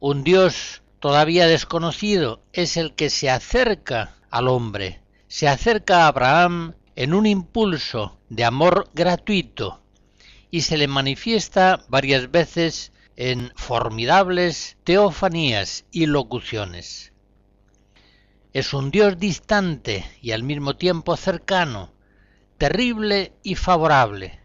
Un 0.00 0.24
Dios 0.24 0.80
todavía 0.98 1.46
desconocido 1.46 2.42
es 2.54 2.78
el 2.78 2.94
que 2.94 3.10
se 3.10 3.28
acerca 3.28 4.16
al 4.30 4.48
hombre, 4.48 5.02
se 5.28 5.46
acerca 5.46 6.04
a 6.04 6.06
Abraham 6.06 6.74
en 6.94 7.12
un 7.12 7.26
impulso 7.26 8.18
de 8.30 8.46
amor 8.46 8.88
gratuito 8.94 9.82
y 10.50 10.62
se 10.62 10.78
le 10.78 10.88
manifiesta 10.88 11.84
varias 11.88 12.30
veces 12.30 12.92
en 13.14 13.52
formidables 13.56 14.78
teofanías 14.84 15.84
y 15.92 16.06
locuciones. 16.06 17.12
Es 18.54 18.72
un 18.72 18.90
Dios 18.90 19.18
distante 19.18 20.06
y 20.22 20.30
al 20.30 20.44
mismo 20.44 20.76
tiempo 20.76 21.14
cercano, 21.18 21.92
terrible 22.58 23.32
y 23.42 23.54
favorable, 23.54 24.40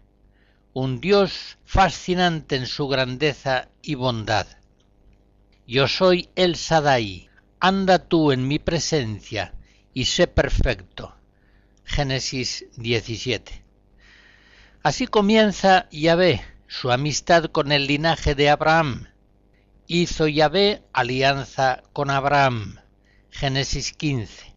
un 0.73 0.99
Dios 0.99 1.57
fascinante 1.63 2.55
en 2.55 2.67
su 2.67 2.87
grandeza 2.87 3.69
y 3.81 3.95
bondad. 3.95 4.47
Yo 5.65 5.87
soy 5.87 6.29
el 6.35 6.55
Sadai, 6.55 7.29
anda 7.59 7.99
tú 7.99 8.31
en 8.31 8.47
mi 8.47 8.59
presencia 8.59 9.53
y 9.93 10.05
sé 10.05 10.27
perfecto. 10.27 11.15
Génesis 11.85 12.65
17. 12.77 13.63
Así 14.83 15.07
comienza 15.07 15.87
Yahvé 15.91 16.41
su 16.67 16.91
amistad 16.91 17.45
con 17.45 17.71
el 17.71 17.87
linaje 17.87 18.35
de 18.35 18.49
Abraham. 18.49 19.07
Hizo 19.87 20.27
Yahvé 20.27 20.83
alianza 20.93 21.83
con 21.93 22.09
Abraham. 22.09 22.79
Génesis 23.29 23.93
15. 23.93 24.50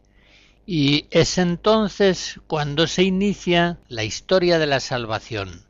Y 0.66 1.06
es 1.10 1.38
entonces 1.38 2.40
cuando 2.46 2.86
se 2.86 3.02
inicia 3.02 3.78
la 3.88 4.04
historia 4.04 4.58
de 4.58 4.66
la 4.66 4.80
salvación. 4.80 5.66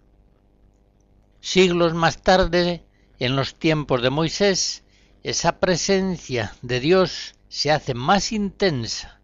Siglos 1.41 1.95
más 1.95 2.23
tarde, 2.23 2.85
en 3.19 3.37
los 3.37 3.57
tiempos 3.57 4.03
de 4.03 4.11
Moisés, 4.11 4.85
esa 5.23 5.59
presencia 5.59 6.55
de 6.63 6.81
Dios 6.81 7.35
se 7.49 7.71
hace 7.71 7.95
más 7.95 8.33
intensa 8.33 9.21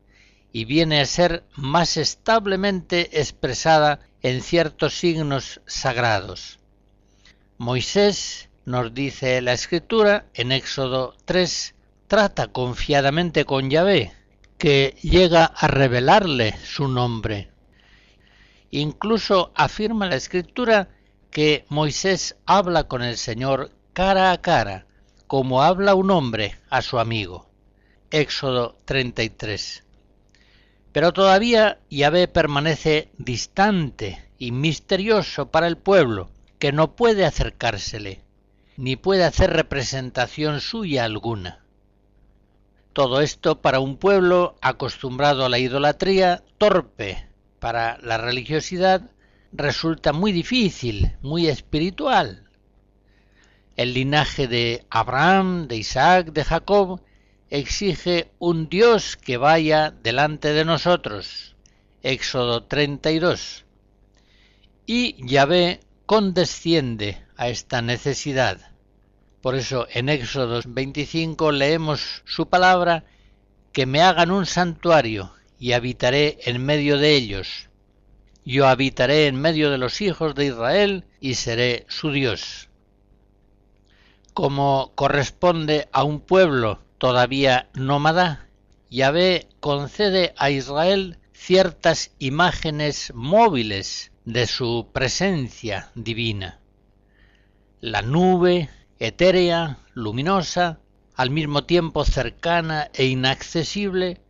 y 0.52 0.64
viene 0.64 1.00
a 1.00 1.06
ser 1.06 1.44
más 1.54 1.96
establemente 1.96 3.20
expresada 3.20 4.00
en 4.22 4.42
ciertos 4.42 4.98
signos 4.98 5.60
sagrados. 5.66 6.58
Moisés, 7.58 8.48
nos 8.64 8.92
dice 8.94 9.40
la 9.40 9.52
escritura 9.52 10.26
en 10.34 10.52
Éxodo 10.52 11.14
3, 11.24 11.74
trata 12.06 12.48
confiadamente 12.48 13.44
con 13.44 13.70
Yahvé, 13.70 14.12
que 14.60 14.94
llega 15.00 15.46
a 15.46 15.68
revelarle 15.68 16.54
su 16.62 16.86
nombre. 16.86 17.50
Incluso 18.70 19.52
afirma 19.54 20.06
la 20.06 20.16
escritura 20.16 20.90
que 21.30 21.64
Moisés 21.70 22.36
habla 22.44 22.84
con 22.84 23.02
el 23.02 23.16
Señor 23.16 23.70
cara 23.94 24.32
a 24.32 24.42
cara, 24.42 24.86
como 25.26 25.62
habla 25.62 25.94
un 25.94 26.10
hombre 26.10 26.58
a 26.68 26.82
su 26.82 26.98
amigo. 26.98 27.48
Éxodo 28.10 28.76
33. 28.84 29.82
Pero 30.92 31.14
todavía 31.14 31.78
Yahvé 31.88 32.28
permanece 32.28 33.08
distante 33.16 34.28
y 34.36 34.52
misterioso 34.52 35.50
para 35.50 35.68
el 35.68 35.78
pueblo, 35.78 36.28
que 36.58 36.70
no 36.70 36.96
puede 36.96 37.24
acercársele, 37.24 38.20
ni 38.76 38.96
puede 38.96 39.24
hacer 39.24 39.54
representación 39.54 40.60
suya 40.60 41.06
alguna. 41.06 41.59
Todo 43.00 43.22
esto 43.22 43.62
para 43.62 43.80
un 43.80 43.96
pueblo 43.96 44.56
acostumbrado 44.60 45.46
a 45.46 45.48
la 45.48 45.58
idolatría, 45.58 46.44
torpe 46.58 47.30
para 47.58 47.96
la 48.02 48.18
religiosidad, 48.18 49.10
resulta 49.52 50.12
muy 50.12 50.32
difícil, 50.32 51.16
muy 51.22 51.48
espiritual. 51.48 52.44
El 53.74 53.94
linaje 53.94 54.48
de 54.48 54.84
Abraham, 54.90 55.66
de 55.66 55.76
Isaac, 55.76 56.32
de 56.34 56.44
Jacob, 56.44 57.00
exige 57.48 58.32
un 58.38 58.68
Dios 58.68 59.16
que 59.16 59.38
vaya 59.38 59.90
delante 60.02 60.52
de 60.52 60.66
nosotros. 60.66 61.56
Éxodo 62.02 62.64
32. 62.64 63.64
Y 64.84 65.26
Yahvé 65.26 65.80
condesciende 66.04 67.24
a 67.38 67.48
esta 67.48 67.80
necesidad. 67.80 68.69
Por 69.40 69.54
eso 69.54 69.86
en 69.92 70.08
Éxodo 70.08 70.60
25 70.66 71.52
leemos 71.52 72.22
su 72.26 72.48
palabra, 72.48 73.04
que 73.72 73.86
me 73.86 74.02
hagan 74.02 74.30
un 74.30 74.46
santuario 74.46 75.32
y 75.58 75.72
habitaré 75.72 76.38
en 76.44 76.64
medio 76.64 76.98
de 76.98 77.14
ellos. 77.14 77.68
Yo 78.44 78.66
habitaré 78.66 79.26
en 79.26 79.36
medio 79.36 79.70
de 79.70 79.78
los 79.78 80.00
hijos 80.00 80.34
de 80.34 80.46
Israel 80.46 81.04
y 81.20 81.34
seré 81.34 81.86
su 81.88 82.10
Dios. 82.10 82.68
Como 84.34 84.92
corresponde 84.94 85.88
a 85.92 86.02
un 86.02 86.20
pueblo 86.20 86.80
todavía 86.98 87.68
nómada, 87.74 88.48
Yahvé 88.90 89.48
concede 89.60 90.34
a 90.36 90.50
Israel 90.50 91.18
ciertas 91.32 92.10
imágenes 92.18 93.12
móviles 93.14 94.12
de 94.24 94.46
su 94.46 94.88
presencia 94.92 95.90
divina. 95.94 96.60
La 97.80 98.02
nube, 98.02 98.68
etérea, 99.00 99.78
luminosa, 99.94 100.78
al 101.14 101.30
mismo 101.30 101.64
tiempo 101.64 102.04
cercana 102.04 102.90
e 102.92 103.06
inaccesible, 103.06 104.20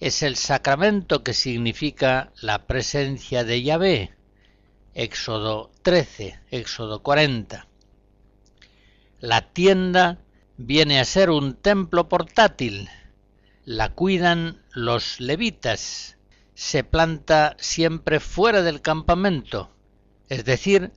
es 0.00 0.22
el 0.22 0.36
sacramento 0.36 1.22
que 1.22 1.32
significa 1.32 2.32
la 2.40 2.66
presencia 2.66 3.44
de 3.44 3.62
Yahvé. 3.62 4.14
Éxodo 4.94 5.70
13, 5.82 6.40
Éxodo 6.50 7.02
40. 7.02 7.68
La 9.20 9.52
tienda 9.52 10.18
viene 10.56 10.98
a 10.98 11.04
ser 11.04 11.30
un 11.30 11.54
templo 11.54 12.08
portátil. 12.08 12.88
La 13.64 13.94
cuidan 13.94 14.62
los 14.72 15.20
levitas. 15.20 16.16
Se 16.54 16.82
planta 16.82 17.56
siempre 17.60 18.18
fuera 18.18 18.62
del 18.62 18.80
campamento, 18.80 19.70
es 20.28 20.44
decir, 20.44 20.92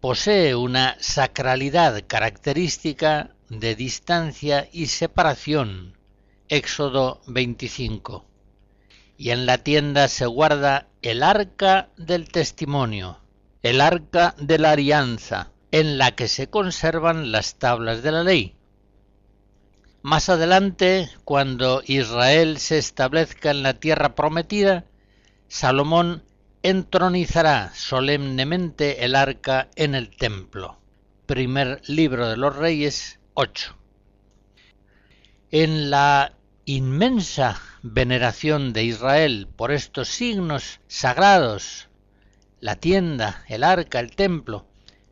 posee 0.00 0.54
una 0.54 0.96
sacralidad 1.00 2.04
característica 2.06 3.34
de 3.48 3.74
distancia 3.74 4.68
y 4.72 4.86
separación. 4.86 5.98
Éxodo 6.48 7.20
25. 7.26 8.24
Y 9.16 9.30
en 9.30 9.44
la 9.44 9.58
tienda 9.58 10.06
se 10.06 10.26
guarda 10.26 10.86
el 11.02 11.22
arca 11.22 11.88
del 11.96 12.30
testimonio, 12.30 13.18
el 13.62 13.80
arca 13.80 14.34
de 14.38 14.58
la 14.58 14.72
alianza, 14.72 15.50
en 15.72 15.98
la 15.98 16.14
que 16.14 16.28
se 16.28 16.48
conservan 16.48 17.32
las 17.32 17.56
tablas 17.56 18.02
de 18.02 18.12
la 18.12 18.22
ley. 18.22 18.54
Más 20.02 20.28
adelante, 20.28 21.10
cuando 21.24 21.82
Israel 21.84 22.58
se 22.58 22.78
establezca 22.78 23.50
en 23.50 23.64
la 23.64 23.74
tierra 23.74 24.14
prometida, 24.14 24.84
Salomón 25.48 26.22
entronizará 26.62 27.72
solemnemente 27.74 29.04
el 29.04 29.14
arca 29.14 29.68
en 29.76 29.94
el 29.94 30.10
templo. 30.16 30.78
Primer 31.26 31.80
libro 31.88 32.28
de 32.28 32.36
los 32.36 32.56
Reyes 32.56 33.20
8. 33.34 33.76
En 35.50 35.90
la 35.90 36.34
inmensa 36.64 37.60
veneración 37.82 38.72
de 38.72 38.84
Israel 38.84 39.48
por 39.56 39.72
estos 39.72 40.08
signos 40.08 40.80
sagrados, 40.88 41.88
la 42.60 42.76
tienda, 42.76 43.44
el 43.48 43.62
arca, 43.62 44.00
el 44.00 44.14
templo, 44.16 44.66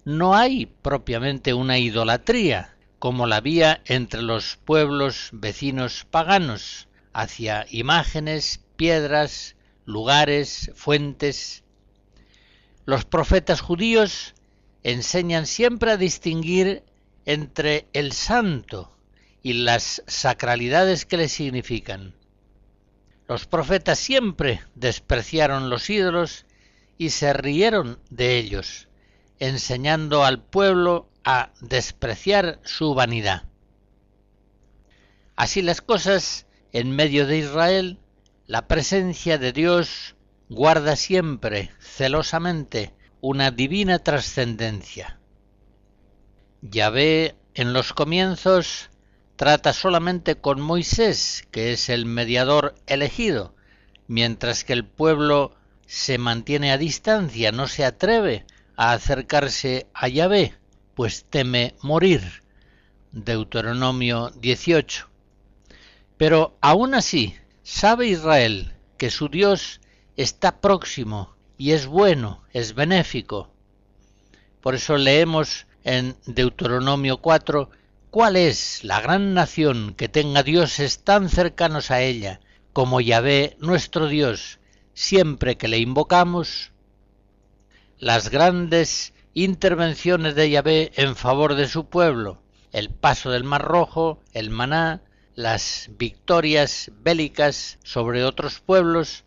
no 0.05 0.35
hay 0.35 0.67
propiamente 0.67 1.55
una 1.55 1.79
idolatría, 1.79 2.77
como 2.99 3.27
la 3.27 3.37
había 3.37 3.81
entre 3.85 4.23
los 4.23 4.57
pueblos 4.57 5.31
vecinos 5.33 6.07
paganos, 6.11 6.89
hacia 7.13 7.67
imágenes, 7.71 8.61
piedras, 8.77 9.56
lugares, 9.87 10.71
fuentes. 10.75 11.65
Los 12.85 13.05
profetas 13.05 13.61
judíos 13.61 14.35
enseñan 14.83 15.47
siempre 15.47 15.93
a 15.93 15.97
distinguir 15.97 16.85
entre 17.25 17.87
el 17.93 18.13
santo 18.13 18.97
y 19.43 19.55
las 19.55 20.03
sacralidades 20.07 21.07
que 21.07 21.17
le 21.17 21.29
significan. 21.29 22.15
Los 23.29 23.47
profetas 23.47 23.99
siempre 23.99 24.61
despreciaron 24.75 25.71
los 25.71 25.89
ídolos 25.91 26.47
y 26.99 27.11
se 27.11 27.33
rieron 27.33 27.99
de 28.11 28.39
ellos, 28.39 28.89
enseñando 29.39 30.25
al 30.25 30.43
pueblo 30.43 31.09
a 31.25 31.51
despreciar 31.61 32.61
su 32.65 32.95
vanidad. 32.95 33.45
Así 35.35 35.61
las 35.61 35.81
cosas, 35.81 36.47
en 36.73 36.93
medio 36.93 37.27
de 37.27 37.39
Israel, 37.39 37.99
la 38.47 38.69
presencia 38.69 39.39
de 39.39 39.53
Dios 39.53 40.15
guarda 40.49 40.95
siempre, 40.95 41.73
celosamente, 41.81 42.95
una 43.21 43.51
divina 43.51 43.99
trascendencia. 43.99 45.19
Yahvé 46.63 47.35
en 47.55 47.73
los 47.73 47.93
comienzos 47.93 48.91
trata 49.35 49.73
solamente 49.73 50.37
con 50.37 50.61
Moisés, 50.61 51.47
que 51.51 51.73
es 51.73 51.89
el 51.89 52.07
mediador 52.07 52.75
elegido, 52.87 53.55
mientras 54.07 54.63
que 54.63 54.75
el 54.75 54.85
pueblo 54.85 55.57
se 55.87 56.19
mantiene 56.19 56.71
a 56.71 56.79
distancia, 56.79 57.51
no 57.51 57.67
se 57.67 57.85
atreve 57.85 58.47
a 58.77 58.93
acercarse 58.93 59.89
a 59.93 60.07
Yahvé, 60.07 60.55
pues 60.95 61.25
teme 61.29 61.75
morir. 61.83 62.45
Deuteronomio 63.11 64.31
18. 64.31 65.09
Pero 66.17 66.59
aún 66.61 66.95
así, 66.95 67.35
sabe 67.67 68.07
Israel 68.07 68.73
que 68.97 69.11
su 69.11 69.29
Dios 69.29 69.81
está 70.17 70.61
próximo 70.61 71.35
y 71.59 71.73
es 71.73 71.89
bueno, 71.89 72.45
es 72.53 72.77
benéfico. 72.77 73.51
Por 74.61 74.77
eso 74.77 74.97
leemos 74.97 75.67
en 75.83 76.17
Deuteronomio 76.27 77.21
4 77.21 77.69
cuál 78.11 78.37
es 78.37 78.85
la 78.85 79.01
gran 79.01 79.35
nación 79.35 79.95
que 79.97 80.09
tenga 80.09 80.45
dioses 80.45 81.03
tan 81.03 81.29
cercanos 81.29 81.91
a 81.91 82.03
ella 82.03 82.39
como 82.73 83.01
Yahvé 83.01 83.57
nuestro 83.59 84.07
Dios, 84.07 84.61
siempre 84.95 85.57
que 85.57 85.67
le 85.67 85.79
invocamos. 85.79 86.71
Las 87.99 88.31
grandes 88.31 89.13
intervenciones 89.35 90.37
de 90.37 90.51
Yahvé 90.51 90.93
en 90.95 91.17
favor 91.17 91.57
de 91.57 91.67
su 91.67 91.89
pueblo, 91.89 92.41
el 92.71 92.91
paso 92.91 93.31
del 93.33 93.43
Mar 93.43 93.63
Rojo, 93.63 94.23
el 94.33 94.51
maná, 94.51 95.03
las 95.37 95.91
victorias 95.97 96.91
bélicas 97.03 97.79
sobre 97.85 98.25
otros 98.25 98.61
pueblos, 98.61 99.25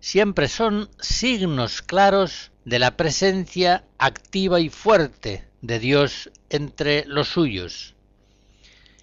siempre 0.00 0.48
son 0.48 0.90
signos 0.98 1.82
claros 1.82 2.50
de 2.64 2.78
la 2.78 2.96
presencia 2.96 3.84
activa 3.98 4.58
y 4.58 4.70
fuerte 4.70 5.46
de 5.60 5.78
Dios 5.78 6.30
entre 6.48 7.04
los 7.04 7.28
suyos. 7.28 7.94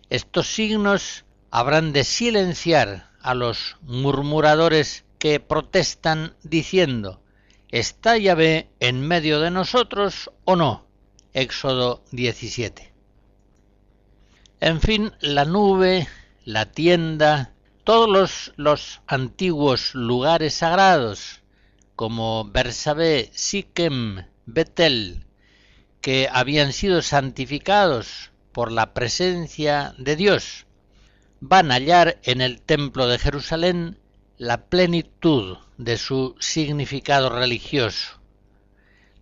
Estos 0.10 0.48
signos 0.48 1.26
habrán 1.52 1.94
de 1.94 2.04
silenciar 2.04 3.12
a 3.22 3.36
los 3.36 3.78
murmuradores 3.84 5.06
que 5.20 5.40
protestan 5.40 6.36
diciendo 6.44 7.22
¿Está 7.70 8.18
Yahvé 8.18 8.68
en 8.80 9.08
medio 9.08 9.40
de 9.40 9.52
nosotros 9.52 10.32
o 10.44 10.56
no? 10.56 10.86
Éxodo 11.34 12.04
17. 12.12 12.92
En 14.60 14.82
fin, 14.82 15.14
la 15.22 15.46
nube, 15.46 16.08
la 16.46 16.72
tienda, 16.72 17.54
todos 17.84 18.54
los, 18.56 19.02
antiguos 19.06 19.94
lugares 19.94 20.56
sagrados, 20.56 21.42
como 21.96 22.46
Bersabé, 22.46 23.30
Siquem, 23.34 24.26
Betel, 24.46 25.26
que 26.00 26.28
habían 26.32 26.74
sido 26.74 27.02
santificados 27.02 28.32
por 28.52 28.72
la 28.72 28.94
presencia 28.94 29.94
de 29.98 30.16
Dios, 30.16 30.66
van 31.40 31.72
a 31.72 31.76
hallar 31.76 32.20
en 32.24 32.42
el 32.42 32.62
templo 32.62 33.08
de 33.08 33.20
Jerusalén 33.20 34.00
la 34.38 34.66
plenitud 34.66 35.58
de 35.78 35.98
su 35.98 36.36
significado 36.40 37.30
religioso. 37.30 38.20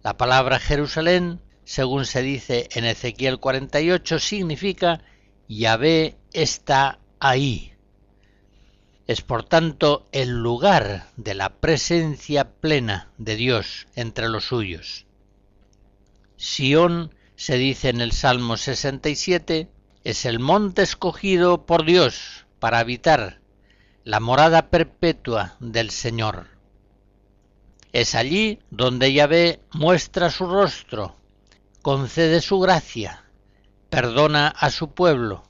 La 0.04 0.16
palabra 0.16 0.60
Jerusalén, 0.60 1.42
según 1.66 2.06
se 2.06 2.22
dice 2.22 2.70
en 2.72 2.86
Ezequiel 2.86 3.40
48, 3.40 4.20
significa 4.20 5.02
Yahvé 5.50 6.18
está 6.32 7.00
ahí. 7.20 7.74
Es 9.08 9.22
por 9.22 9.44
tanto 9.44 10.08
el 10.12 10.30
lugar 10.30 11.08
de 11.18 11.34
la 11.34 11.50
presencia 11.50 12.52
plena 12.52 13.12
de 13.18 13.36
Dios 13.36 13.88
entre 13.96 14.30
los 14.30 14.46
suyos. 14.46 15.06
Sión, 16.38 17.14
se 17.36 17.58
dice 17.58 17.90
en 17.90 18.02
el 18.02 18.12
Salmo 18.12 18.56
67, 18.56 19.70
es 20.04 20.26
el 20.26 20.40
monte 20.40 20.84
escogido 20.84 21.66
por 21.66 21.86
Dios 21.86 22.46
para 22.60 22.80
habitar, 22.80 23.40
la 24.04 24.20
morada 24.20 24.70
perpetua 24.70 25.56
del 25.60 25.90
Señor. 25.90 26.48
Es 27.92 28.14
allí 28.14 28.60
donde 28.70 29.12
Yahvé 29.12 29.62
muestra 29.74 30.30
su 30.30 30.46
rostro, 30.46 31.16
concede 31.82 32.42
su 32.42 32.60
gracia, 32.60 33.24
perdona 33.90 34.50
a 34.50 34.70
su 34.70 34.92
pueblo, 34.92 35.49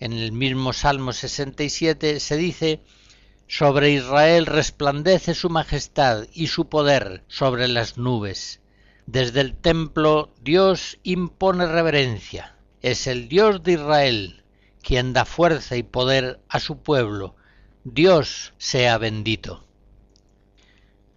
en 0.00 0.12
el 0.12 0.32
mismo 0.32 0.72
Salmo 0.72 1.12
67 1.12 2.20
se 2.20 2.36
dice, 2.36 2.80
sobre 3.48 3.90
Israel 3.90 4.46
resplandece 4.46 5.34
su 5.34 5.50
majestad 5.50 6.26
y 6.32 6.48
su 6.48 6.68
poder 6.68 7.24
sobre 7.28 7.68
las 7.68 7.96
nubes. 7.96 8.60
Desde 9.06 9.40
el 9.40 9.54
templo 9.54 10.34
Dios 10.42 10.98
impone 11.02 11.66
reverencia. 11.66 12.56
Es 12.82 13.06
el 13.06 13.28
Dios 13.28 13.62
de 13.62 13.72
Israel 13.72 14.42
quien 14.82 15.12
da 15.12 15.24
fuerza 15.24 15.76
y 15.76 15.82
poder 15.82 16.40
a 16.48 16.60
su 16.60 16.78
pueblo. 16.78 17.34
Dios 17.82 18.52
sea 18.58 18.98
bendito. 18.98 19.66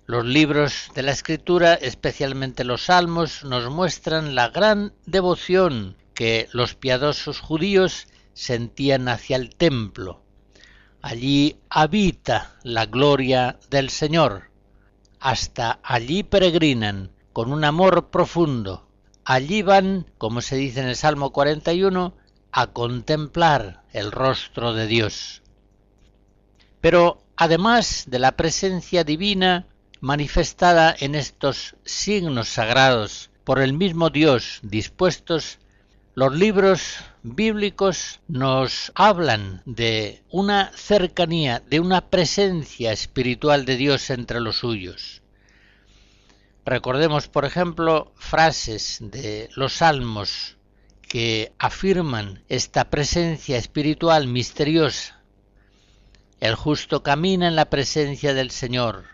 Los 0.08 0.26
libros 0.26 0.89
de 0.96 1.04
la 1.04 1.12
Escritura, 1.12 1.76
especialmente 1.76 2.63
los 2.63 2.86
Salmos, 2.86 3.44
nos 3.44 3.70
muestran 3.70 4.34
la 4.34 4.50
gran 4.50 4.94
devoción 5.06 5.98
que 6.15 6.50
los 6.52 6.74
piadosos 6.74 7.39
judíos 7.39 8.08
sentían 8.39 9.10
hacia 9.10 9.36
el 9.36 9.54
templo. 9.54 10.21
Allí 11.02 11.58
habita 11.69 12.56
la 12.63 12.86
gloria 12.86 13.60
del 13.69 13.89
Señor. 13.89 14.49
Hasta 15.19 15.82
allí 15.84 16.23
peregrinan 16.23 17.12
con 17.34 17.52
un 17.52 17.65
amor 17.65 18.12
profundo. 18.12 18.88
Allí 19.25 19.62
van, 19.62 20.06
como 20.17 20.39
se 20.39 20.56
dice 20.56 20.80
en 20.80 20.88
el 20.88 20.95
Salmo 20.95 21.34
41, 21.34 22.15
a 22.54 22.67
contemplar 22.67 23.84
el 23.91 24.10
rostro 24.10 24.73
de 24.73 24.88
Dios. 24.88 25.41
Pero 26.80 27.21
además 27.36 28.06
de 28.08 28.19
la 28.19 28.38
presencia 28.38 29.04
divina 29.04 29.67
manifestada 29.99 30.95
en 30.97 31.13
estos 31.13 31.75
signos 31.84 32.47
sagrados 32.47 33.32
por 33.43 33.60
el 33.60 33.73
mismo 33.73 34.10
Dios 34.10 34.60
dispuestos 34.63 35.60
los 36.15 36.34
libros 36.34 36.99
bíblicos 37.23 38.21
nos 38.27 38.91
hablan 38.95 39.62
de 39.65 40.23
una 40.29 40.71
cercanía, 40.75 41.62
de 41.69 41.79
una 41.79 42.10
presencia 42.10 42.91
espiritual 42.91 43.65
de 43.65 43.75
Dios 43.75 44.10
entre 44.10 44.39
los 44.39 44.58
suyos. 44.58 45.21
Recordemos, 46.65 47.27
por 47.27 47.45
ejemplo, 47.45 48.13
frases 48.15 48.99
de 49.01 49.49
los 49.55 49.73
salmos 49.73 50.58
que 51.01 51.51
afirman 51.58 52.43
esta 52.47 52.89
presencia 52.89 53.58
espiritual 53.58 54.27
misteriosa. 54.27 55.21
El 56.39 56.55
justo 56.55 57.03
camina 57.03 57.47
en 57.47 57.55
la 57.55 57.69
presencia 57.69 58.34
del 58.34 58.51
Señor, 58.51 59.05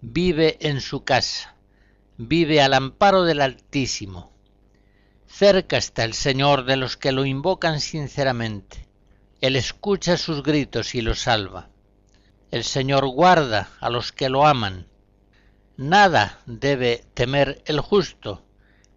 vive 0.00 0.56
en 0.60 0.80
su 0.80 1.04
casa, 1.04 1.56
vive 2.16 2.62
al 2.62 2.72
amparo 2.72 3.24
del 3.24 3.40
Altísimo 3.40 4.33
Cerca 5.26 5.76
está 5.76 6.04
el 6.04 6.14
Señor 6.14 6.64
de 6.64 6.76
los 6.76 6.96
que 6.96 7.12
lo 7.12 7.24
invocan 7.24 7.80
sinceramente. 7.80 8.86
Él 9.40 9.56
escucha 9.56 10.16
sus 10.16 10.42
gritos 10.42 10.94
y 10.94 11.00
los 11.00 11.20
salva. 11.20 11.68
El 12.50 12.64
Señor 12.64 13.06
guarda 13.08 13.68
a 13.80 13.90
los 13.90 14.12
que 14.12 14.28
lo 14.28 14.46
aman. 14.46 14.86
Nada 15.76 16.40
debe 16.46 17.04
temer 17.14 17.62
el 17.66 17.80
justo, 17.80 18.44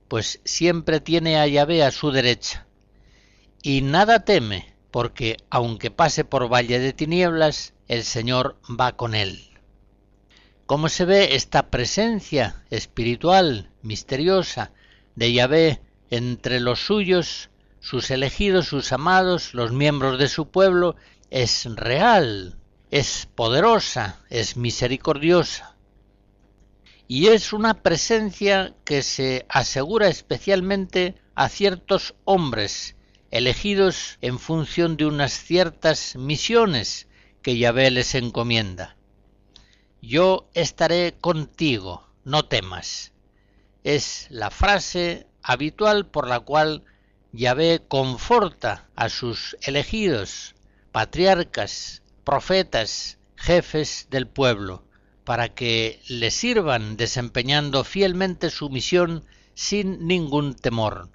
pues 0.07 0.39
siempre 0.45 1.01
tiene 1.01 1.37
a 1.37 1.47
Yahvé 1.47 1.83
a 1.83 1.91
su 1.91 2.11
derecha. 2.11 2.67
Y 3.63 3.81
nada 3.81 4.23
teme, 4.23 4.75
porque 4.91 5.37
aunque 5.49 5.91
pase 5.91 6.23
por 6.23 6.51
valle 6.53 6.79
de 6.79 6.93
tinieblas, 6.93 7.73
el 7.87 8.03
Señor 8.03 8.57
va 8.69 8.95
con 8.95 9.15
él. 9.15 9.57
¿Cómo 10.67 10.87
se 10.89 11.05
ve 11.05 11.35
esta 11.35 11.69
presencia 11.69 12.63
espiritual, 12.69 13.71
misteriosa, 13.81 14.71
de 15.15 15.33
Yahvé 15.33 15.81
entre 16.10 16.60
los 16.60 16.80
suyos 16.80 17.50
sus 17.80 18.12
elegidos, 18.12 18.67
sus 18.67 18.91
amados, 18.91 19.54
los 19.54 19.72
miembros 19.72 20.20
de 20.20 20.28
su 20.28 20.50
pueblo, 20.50 20.96
es 21.30 21.65
real, 21.76 22.58
es 22.91 23.28
poderosa, 23.34 24.20
es 24.30 24.58
misericordiosa. 24.58 25.78
Y 27.08 27.28
es 27.28 27.54
una 27.54 27.82
presencia 27.84 28.76
que 28.84 29.02
se 29.02 29.46
asegura 29.48 30.10
especialmente 30.10 31.15
a 31.36 31.48
ciertos 31.48 32.15
hombres 32.26 32.98
elegidos 33.32 34.17
en 34.22 34.39
función 34.39 34.98
de 34.98 35.06
unas 35.06 35.32
ciertas 35.32 36.15
misiones 36.17 37.08
que 37.41 37.58
Yahvé 37.58 37.91
les 37.91 38.15
encomienda. 38.15 38.98
Yo 40.02 40.50
estaré 40.54 41.15
contigo, 41.20 42.08
no 42.26 42.43
temas. 42.43 43.13
Es 43.84 44.28
la 44.30 44.50
frase 44.52 45.28
habitual 45.41 46.06
por 46.08 46.28
la 46.28 46.39
cual 46.39 46.84
Yahvé 47.32 47.82
conforta 47.88 48.89
a 48.95 49.10
sus 49.10 49.58
elegidos, 49.62 50.56
patriarcas, 50.91 52.02
profetas, 52.23 53.17
jefes 53.36 54.08
del 54.10 54.28
pueblo, 54.28 54.84
para 55.23 55.50
que 55.50 56.02
le 56.08 56.32
sirvan 56.32 56.97
desempeñando 56.97 57.84
fielmente 57.84 58.50
su 58.50 58.69
misión 58.69 59.26
sin 59.54 60.08
ningún 60.08 60.56
temor. 60.56 61.10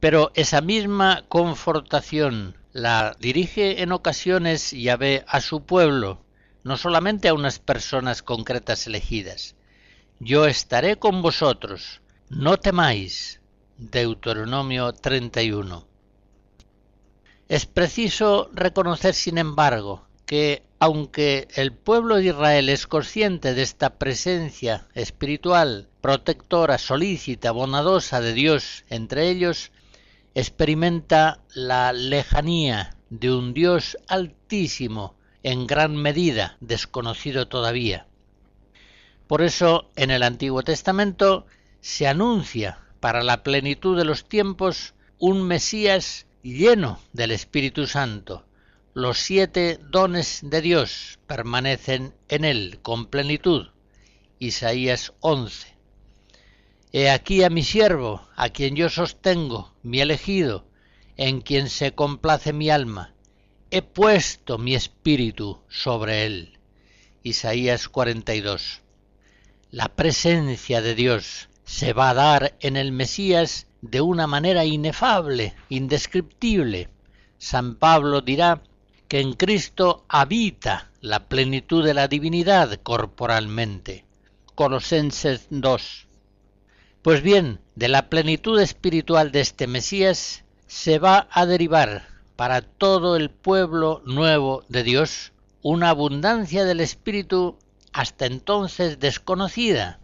Pero 0.00 0.30
esa 0.34 0.60
misma 0.60 1.24
confortación 1.28 2.56
la 2.72 3.16
dirige 3.18 3.82
en 3.82 3.92
ocasiones 3.92 4.70
Yahvé 4.70 5.24
a 5.26 5.40
su 5.40 5.64
pueblo, 5.64 6.22
no 6.62 6.76
solamente 6.76 7.28
a 7.28 7.34
unas 7.34 7.58
personas 7.58 8.22
concretas 8.22 8.86
elegidas. 8.86 9.56
Yo 10.20 10.46
estaré 10.46 10.96
con 10.96 11.22
vosotros, 11.22 12.02
no 12.28 12.58
temáis. 12.58 13.40
Deuteronomio 13.78 14.92
31. 14.92 15.86
Es 17.48 17.66
preciso 17.66 18.50
reconocer, 18.52 19.14
sin 19.14 19.38
embargo, 19.38 20.06
que 20.24 20.64
aunque 20.78 21.46
el 21.54 21.72
pueblo 21.72 22.16
de 22.16 22.26
Israel 22.26 22.68
es 22.68 22.86
consciente 22.86 23.54
de 23.54 23.62
esta 23.62 23.98
presencia 23.98 24.88
espiritual, 24.94 25.88
protectora, 26.00 26.78
solícita, 26.78 27.52
bondadosa 27.52 28.20
de 28.20 28.32
Dios 28.32 28.84
entre 28.88 29.28
ellos, 29.28 29.70
experimenta 30.34 31.40
la 31.54 31.92
lejanía 31.92 32.96
de 33.10 33.32
un 33.32 33.54
Dios 33.54 33.96
altísimo, 34.08 35.14
en 35.42 35.66
gran 35.66 35.94
medida 35.94 36.56
desconocido 36.60 37.46
todavía. 37.46 38.06
Por 39.28 39.42
eso 39.42 39.90
en 39.96 40.10
el 40.10 40.22
Antiguo 40.22 40.62
Testamento 40.62 41.46
se 41.86 42.08
anuncia 42.08 42.80
para 42.98 43.22
la 43.22 43.44
plenitud 43.44 43.96
de 43.96 44.04
los 44.04 44.28
tiempos 44.28 44.94
un 45.20 45.46
Mesías 45.46 46.26
lleno 46.42 47.00
del 47.12 47.30
Espíritu 47.30 47.86
Santo. 47.86 48.44
Los 48.92 49.18
siete 49.18 49.78
dones 49.88 50.40
de 50.42 50.62
Dios 50.62 51.20
permanecen 51.28 52.12
en 52.28 52.44
él 52.44 52.80
con 52.82 53.06
plenitud. 53.06 53.68
Isaías 54.40 55.12
11. 55.20 55.76
He 56.90 57.08
aquí 57.08 57.44
a 57.44 57.50
mi 57.50 57.62
siervo, 57.62 58.28
a 58.34 58.48
quien 58.48 58.74
yo 58.74 58.88
sostengo, 58.88 59.72
mi 59.84 60.00
elegido, 60.00 60.66
en 61.16 61.40
quien 61.40 61.68
se 61.68 61.94
complace 61.94 62.52
mi 62.52 62.68
alma. 62.68 63.14
He 63.70 63.82
puesto 63.82 64.58
mi 64.58 64.74
espíritu 64.74 65.62
sobre 65.68 66.26
él. 66.26 66.58
Isaías 67.22 67.88
42. 67.88 68.82
La 69.70 69.94
presencia 69.94 70.82
de 70.82 70.96
Dios 70.96 71.48
se 71.66 71.92
va 71.92 72.10
a 72.10 72.14
dar 72.14 72.56
en 72.60 72.76
el 72.76 72.92
Mesías 72.92 73.66
de 73.82 74.00
una 74.00 74.26
manera 74.26 74.64
inefable, 74.64 75.54
indescriptible. 75.68 76.88
San 77.38 77.74
Pablo 77.74 78.22
dirá 78.22 78.62
que 79.08 79.20
en 79.20 79.34
Cristo 79.34 80.04
habita 80.08 80.90
la 81.00 81.28
plenitud 81.28 81.84
de 81.84 81.92
la 81.92 82.08
divinidad 82.08 82.80
corporalmente. 82.82 84.04
Colosenses 84.54 85.48
2. 85.50 86.06
Pues 87.02 87.22
bien, 87.22 87.60
de 87.74 87.88
la 87.88 88.08
plenitud 88.08 88.58
espiritual 88.60 89.32
de 89.32 89.40
este 89.40 89.66
Mesías 89.66 90.44
se 90.68 90.98
va 90.98 91.28
a 91.30 91.46
derivar 91.46 92.06
para 92.36 92.62
todo 92.62 93.16
el 93.16 93.28
pueblo 93.30 94.02
nuevo 94.06 94.64
de 94.68 94.82
Dios 94.84 95.32
una 95.62 95.90
abundancia 95.90 96.64
del 96.64 96.80
Espíritu 96.80 97.58
hasta 97.92 98.26
entonces 98.26 99.00
desconocida. 99.00 99.98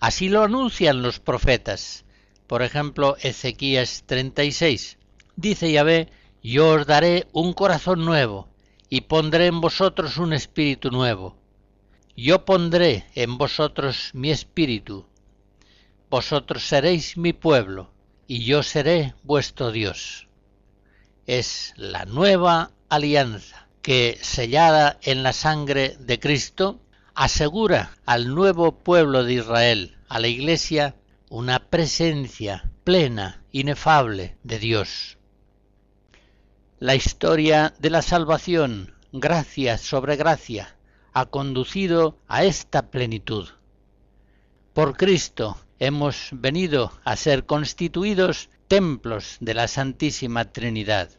Así 0.00 0.28
lo 0.28 0.42
anuncian 0.42 1.02
los 1.02 1.20
profetas. 1.20 2.04
Por 2.46 2.62
ejemplo, 2.62 3.16
Ezequías 3.20 4.02
36. 4.06 4.98
Dice 5.36 5.70
Yahvé, 5.70 6.08
yo 6.42 6.70
os 6.70 6.86
daré 6.86 7.28
un 7.32 7.52
corazón 7.52 8.04
nuevo 8.04 8.48
y 8.88 9.02
pondré 9.02 9.46
en 9.46 9.60
vosotros 9.60 10.16
un 10.16 10.32
espíritu 10.32 10.90
nuevo. 10.90 11.36
Yo 12.16 12.44
pondré 12.44 13.04
en 13.14 13.38
vosotros 13.38 14.10
mi 14.14 14.30
espíritu 14.30 15.06
vosotros 16.10 16.66
seréis 16.66 17.16
mi 17.16 17.32
pueblo, 17.32 17.92
y 18.26 18.44
yo 18.44 18.64
seré 18.64 19.14
vuestro 19.22 19.70
Dios. 19.70 20.26
Es 21.26 21.72
la 21.76 22.04
nueva 22.04 22.72
alianza 22.88 23.68
que, 23.80 24.18
sellada 24.20 24.98
en 25.02 25.22
la 25.22 25.32
sangre 25.32 25.96
de 26.00 26.18
Cristo, 26.18 26.80
asegura 27.20 27.98
al 28.06 28.34
nuevo 28.34 28.72
pueblo 28.72 29.24
de 29.24 29.34
Israel, 29.34 29.94
a 30.08 30.20
la 30.20 30.28
Iglesia, 30.28 30.96
una 31.28 31.58
presencia 31.58 32.70
plena, 32.82 33.42
inefable 33.52 34.38
de 34.42 34.58
Dios. 34.58 35.18
La 36.78 36.94
historia 36.94 37.74
de 37.78 37.90
la 37.90 38.00
salvación, 38.00 38.94
gracia 39.12 39.76
sobre 39.76 40.16
gracia, 40.16 40.78
ha 41.12 41.26
conducido 41.26 42.16
a 42.26 42.44
esta 42.44 42.90
plenitud. 42.90 43.50
Por 44.72 44.96
Cristo 44.96 45.58
hemos 45.78 46.30
venido 46.32 46.90
a 47.04 47.16
ser 47.16 47.44
constituidos 47.44 48.48
templos 48.66 49.36
de 49.40 49.52
la 49.52 49.68
Santísima 49.68 50.46
Trinidad. 50.46 51.10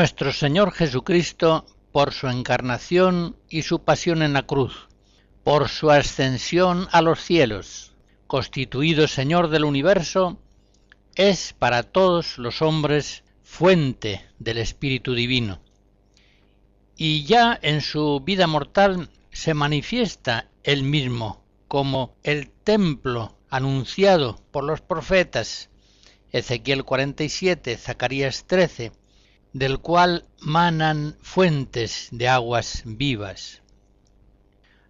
Nuestro 0.00 0.32
Señor 0.32 0.72
Jesucristo, 0.72 1.66
por 1.92 2.14
su 2.14 2.26
encarnación 2.26 3.36
y 3.50 3.60
su 3.60 3.84
pasión 3.84 4.22
en 4.22 4.32
la 4.32 4.46
cruz, 4.46 4.88
por 5.44 5.68
su 5.68 5.90
ascensión 5.90 6.88
a 6.90 7.02
los 7.02 7.22
cielos, 7.22 7.92
constituido 8.26 9.06
Señor 9.08 9.50
del 9.50 9.66
universo, 9.66 10.38
es 11.16 11.52
para 11.52 11.82
todos 11.82 12.38
los 12.38 12.62
hombres 12.62 13.24
fuente 13.42 14.24
del 14.38 14.56
Espíritu 14.56 15.12
Divino. 15.12 15.60
Y 16.96 17.24
ya 17.24 17.58
en 17.60 17.82
su 17.82 18.20
vida 18.20 18.46
mortal 18.46 19.10
se 19.32 19.52
manifiesta 19.52 20.48
él 20.62 20.82
mismo 20.82 21.44
como 21.68 22.16
el 22.22 22.48
templo 22.48 23.36
anunciado 23.50 24.40
por 24.50 24.64
los 24.64 24.80
profetas 24.80 25.68
Ezequiel 26.32 26.84
47, 26.84 27.76
Zacarías 27.76 28.44
13, 28.46 28.92
del 29.52 29.78
cual 29.78 30.26
manan 30.38 31.16
fuentes 31.22 32.08
de 32.12 32.28
aguas 32.28 32.82
vivas. 32.84 33.62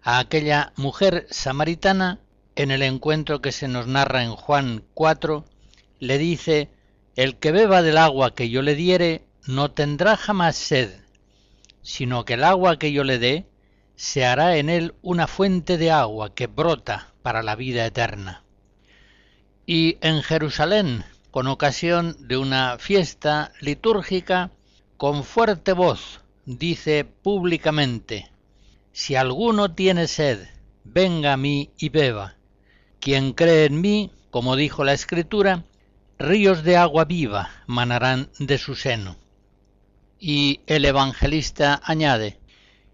A 0.03 0.19
aquella 0.19 0.73
mujer 0.75 1.27
samaritana, 1.29 2.19
en 2.55 2.71
el 2.71 2.81
encuentro 2.81 3.41
que 3.41 3.51
se 3.51 3.67
nos 3.67 3.87
narra 3.87 4.23
en 4.23 4.35
Juan 4.35 4.83
4, 4.93 5.45
le 5.99 6.17
dice, 6.17 6.69
El 7.15 7.37
que 7.37 7.51
beba 7.51 7.81
del 7.81 7.97
agua 7.97 8.35
que 8.35 8.49
yo 8.49 8.61
le 8.61 8.75
diere 8.75 9.23
no 9.45 9.71
tendrá 9.71 10.17
jamás 10.17 10.55
sed, 10.55 10.91
sino 11.81 12.25
que 12.25 12.33
el 12.33 12.43
agua 12.43 12.77
que 12.77 12.91
yo 12.91 13.03
le 13.03 13.19
dé 13.19 13.45
se 13.95 14.25
hará 14.25 14.57
en 14.57 14.69
él 14.69 14.95
una 15.01 15.27
fuente 15.27 15.77
de 15.77 15.91
agua 15.91 16.33
que 16.33 16.47
brota 16.47 17.13
para 17.21 17.43
la 17.43 17.55
vida 17.55 17.85
eterna. 17.85 18.43
Y 19.65 19.97
en 20.01 20.23
Jerusalén, 20.23 21.05
con 21.31 21.47
ocasión 21.47 22.15
de 22.19 22.37
una 22.37 22.77
fiesta 22.77 23.53
litúrgica, 23.61 24.51
con 24.97 25.23
fuerte 25.23 25.71
voz 25.73 26.21
dice 26.45 27.05
públicamente, 27.05 28.29
Si 28.91 29.15
alguno 29.15 29.73
tiene 29.73 30.07
sed, 30.07 30.47
venga 30.83 31.33
a 31.33 31.37
mí 31.37 31.71
y 31.77 31.89
beba. 31.89 32.35
Quien 32.99 33.31
cree 33.33 33.65
en 33.65 33.79
mí, 33.79 34.11
como 34.29 34.57
dijo 34.57 34.83
la 34.83 34.93
Escritura, 34.93 35.63
ríos 36.19 36.63
de 36.63 36.77
agua 36.77 37.05
viva 37.05 37.49
manarán 37.65 38.29
de 38.37 38.57
su 38.57 38.75
seno. 38.75 39.15
Y 40.19 40.59
el 40.67 40.85
evangelista 40.85 41.81
añade, 41.83 42.39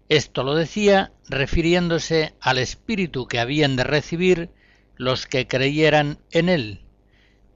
esto 0.08 0.44
lo 0.44 0.54
decía 0.54 1.12
refiriéndose 1.28 2.34
al 2.40 2.58
Espíritu 2.58 3.26
que 3.26 3.40
habían 3.40 3.76
de 3.76 3.84
recibir 3.84 4.50
los 4.96 5.26
que 5.26 5.46
creyeran 5.46 6.18
en 6.30 6.48
él, 6.48 6.87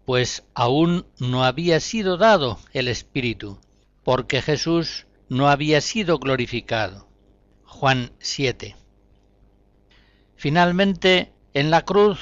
pues 0.05 0.45
aún 0.55 1.07
no 1.19 1.45
había 1.45 1.81
sido 1.81 2.17
dado 2.17 2.59
el 2.73 2.89
Espíritu, 2.89 3.61
porque 4.03 4.43
Jesús 4.43 5.07
no 5.29 5.49
había 5.49 5.81
sido 5.81 6.19
glorificado. 6.19 7.09
Juan 7.65 8.13
7. 8.19 8.77
Finalmente, 10.37 11.33
en 11.55 11.71
la 11.71 11.85
cruz, 11.85 12.19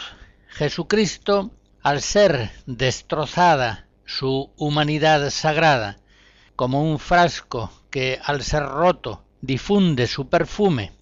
Jesucristo, 0.49 1.53
al 1.83 2.03
ser 2.03 2.51
destrozada 2.67 3.89
su 4.05 4.53
humanidad 4.57 5.31
sagrada, 5.31 5.99
como 6.57 6.83
un 6.83 6.99
frasco 6.99 7.73
que 7.91 8.19
al 8.23 8.43
ser 8.43 8.65
roto 8.65 9.25
difunde 9.41 10.07
su 10.07 10.29
perfume, 10.29 10.93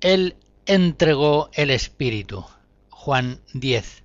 Él 0.00 0.36
entregó 0.66 1.50
el 1.52 1.70
Espíritu. 1.70 2.44
Juan 2.88 3.40
10. 3.54 4.02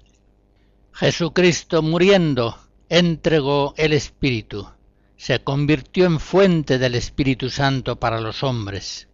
Jesucristo 0.97 1.81
muriendo 1.81 2.57
entregó 2.87 3.73
el 3.75 3.91
Espíritu, 3.91 4.69
se 5.17 5.43
convirtió 5.43 6.05
en 6.05 6.21
fuente 6.21 6.77
del 6.77 6.95
Espíritu 6.95 7.49
Santo 7.49 7.99
para 7.99 8.21
los 8.21 8.43
hombres. 8.43 9.09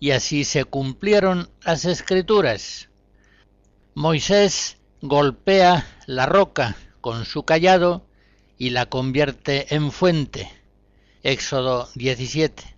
Y 0.00 0.12
así 0.12 0.44
se 0.44 0.64
cumplieron 0.64 1.50
las 1.62 1.84
escrituras. 1.84 2.88
Moisés 3.94 4.78
golpea 5.02 5.86
la 6.06 6.24
roca 6.24 6.74
con 7.02 7.26
su 7.26 7.42
callado 7.42 8.06
y 8.56 8.70
la 8.70 8.86
convierte 8.86 9.74
en 9.74 9.92
fuente. 9.92 10.50
Éxodo 11.22 11.90
17. 11.96 12.76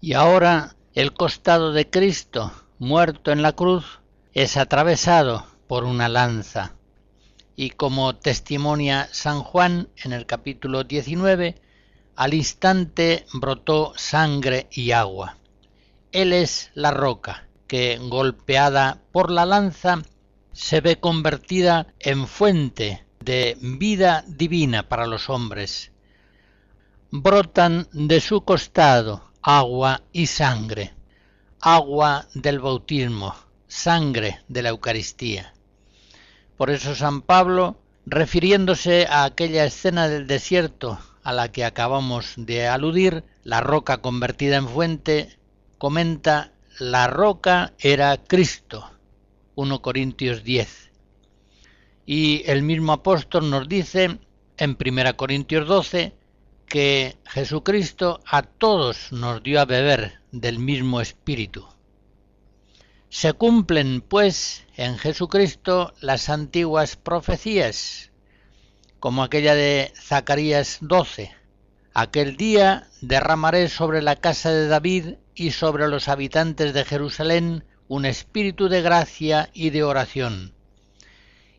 Y 0.00 0.14
ahora 0.14 0.74
el 0.94 1.12
costado 1.12 1.72
de 1.72 1.90
Cristo, 1.90 2.50
muerto 2.78 3.30
en 3.30 3.42
la 3.42 3.52
cruz, 3.52 4.00
es 4.32 4.56
atravesado 4.56 5.51
por 5.72 5.84
una 5.84 6.10
lanza. 6.10 6.74
Y 7.56 7.70
como 7.70 8.14
testimonia 8.16 9.08
San 9.10 9.42
Juan 9.42 9.88
en 10.04 10.12
el 10.12 10.26
capítulo 10.26 10.84
19, 10.84 11.54
al 12.14 12.34
instante 12.34 13.24
brotó 13.32 13.94
sangre 13.96 14.68
y 14.70 14.90
agua. 14.90 15.38
Él 16.10 16.34
es 16.34 16.70
la 16.74 16.90
roca 16.90 17.48
que, 17.66 17.96
golpeada 17.96 19.00
por 19.12 19.30
la 19.30 19.46
lanza, 19.46 20.02
se 20.52 20.82
ve 20.82 21.00
convertida 21.00 21.86
en 22.00 22.26
fuente 22.26 23.06
de 23.20 23.56
vida 23.58 24.26
divina 24.28 24.90
para 24.90 25.06
los 25.06 25.30
hombres. 25.30 25.90
Brotan 27.10 27.88
de 27.94 28.20
su 28.20 28.42
costado 28.44 29.32
agua 29.40 30.02
y 30.12 30.26
sangre, 30.26 30.92
agua 31.62 32.26
del 32.34 32.60
bautismo, 32.60 33.34
sangre 33.66 34.42
de 34.48 34.60
la 34.60 34.68
Eucaristía. 34.68 35.54
Por 36.62 36.70
eso 36.70 36.94
San 36.94 37.22
Pablo, 37.22 37.76
refiriéndose 38.06 39.06
a 39.10 39.24
aquella 39.24 39.64
escena 39.64 40.06
del 40.06 40.28
desierto 40.28 40.96
a 41.24 41.32
la 41.32 41.50
que 41.50 41.64
acabamos 41.64 42.34
de 42.36 42.68
aludir, 42.68 43.24
la 43.42 43.60
roca 43.60 43.98
convertida 43.98 44.58
en 44.58 44.68
fuente, 44.68 45.36
comenta, 45.78 46.52
la 46.78 47.08
roca 47.08 47.72
era 47.80 48.16
Cristo, 48.16 48.88
1 49.56 49.82
Corintios 49.82 50.44
10. 50.44 50.92
Y 52.06 52.44
el 52.46 52.62
mismo 52.62 52.92
apóstol 52.92 53.50
nos 53.50 53.68
dice 53.68 54.20
en 54.56 54.78
1 54.78 55.16
Corintios 55.16 55.66
12 55.66 56.14
que 56.66 57.16
Jesucristo 57.26 58.20
a 58.24 58.42
todos 58.42 59.10
nos 59.10 59.42
dio 59.42 59.60
a 59.60 59.64
beber 59.64 60.20
del 60.30 60.60
mismo 60.60 61.00
espíritu. 61.00 61.71
Se 63.14 63.34
cumplen, 63.34 64.00
pues, 64.00 64.64
en 64.74 64.96
Jesucristo 64.96 65.92
las 66.00 66.30
antiguas 66.30 66.96
profecías, 66.96 68.10
como 69.00 69.22
aquella 69.22 69.54
de 69.54 69.92
Zacarías 69.94 70.78
12. 70.80 71.30
Aquel 71.92 72.38
día 72.38 72.88
derramaré 73.02 73.68
sobre 73.68 74.00
la 74.00 74.16
casa 74.16 74.50
de 74.50 74.66
David 74.66 75.16
y 75.34 75.50
sobre 75.50 75.88
los 75.88 76.08
habitantes 76.08 76.72
de 76.72 76.86
Jerusalén 76.86 77.64
un 77.86 78.06
espíritu 78.06 78.70
de 78.70 78.80
gracia 78.80 79.50
y 79.52 79.68
de 79.68 79.82
oración. 79.82 80.54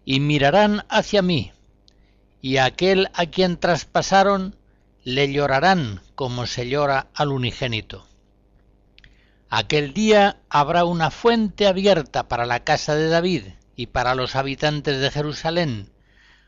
Y 0.05 0.21
mirarán 0.21 0.87
hacia 0.89 1.21
mí, 1.21 1.51
y 2.41 2.57
aquel 2.57 3.11
a 3.13 3.27
quien 3.27 3.57
traspasaron 3.57 4.55
le 5.03 5.31
llorarán 5.31 6.01
como 6.15 6.47
se 6.47 6.67
llora 6.67 7.09
al 7.13 7.29
unigénito. 7.29 8.07
Aquel 9.55 9.93
día 9.93 10.41
habrá 10.49 10.83
una 10.83 11.11
fuente 11.11 11.67
abierta 11.67 12.27
para 12.27 12.47
la 12.47 12.63
casa 12.63 12.95
de 12.95 13.07
David 13.07 13.43
y 13.75 13.85
para 13.85 14.15
los 14.15 14.35
habitantes 14.35 14.99
de 14.99 15.11
Jerusalén, 15.11 15.91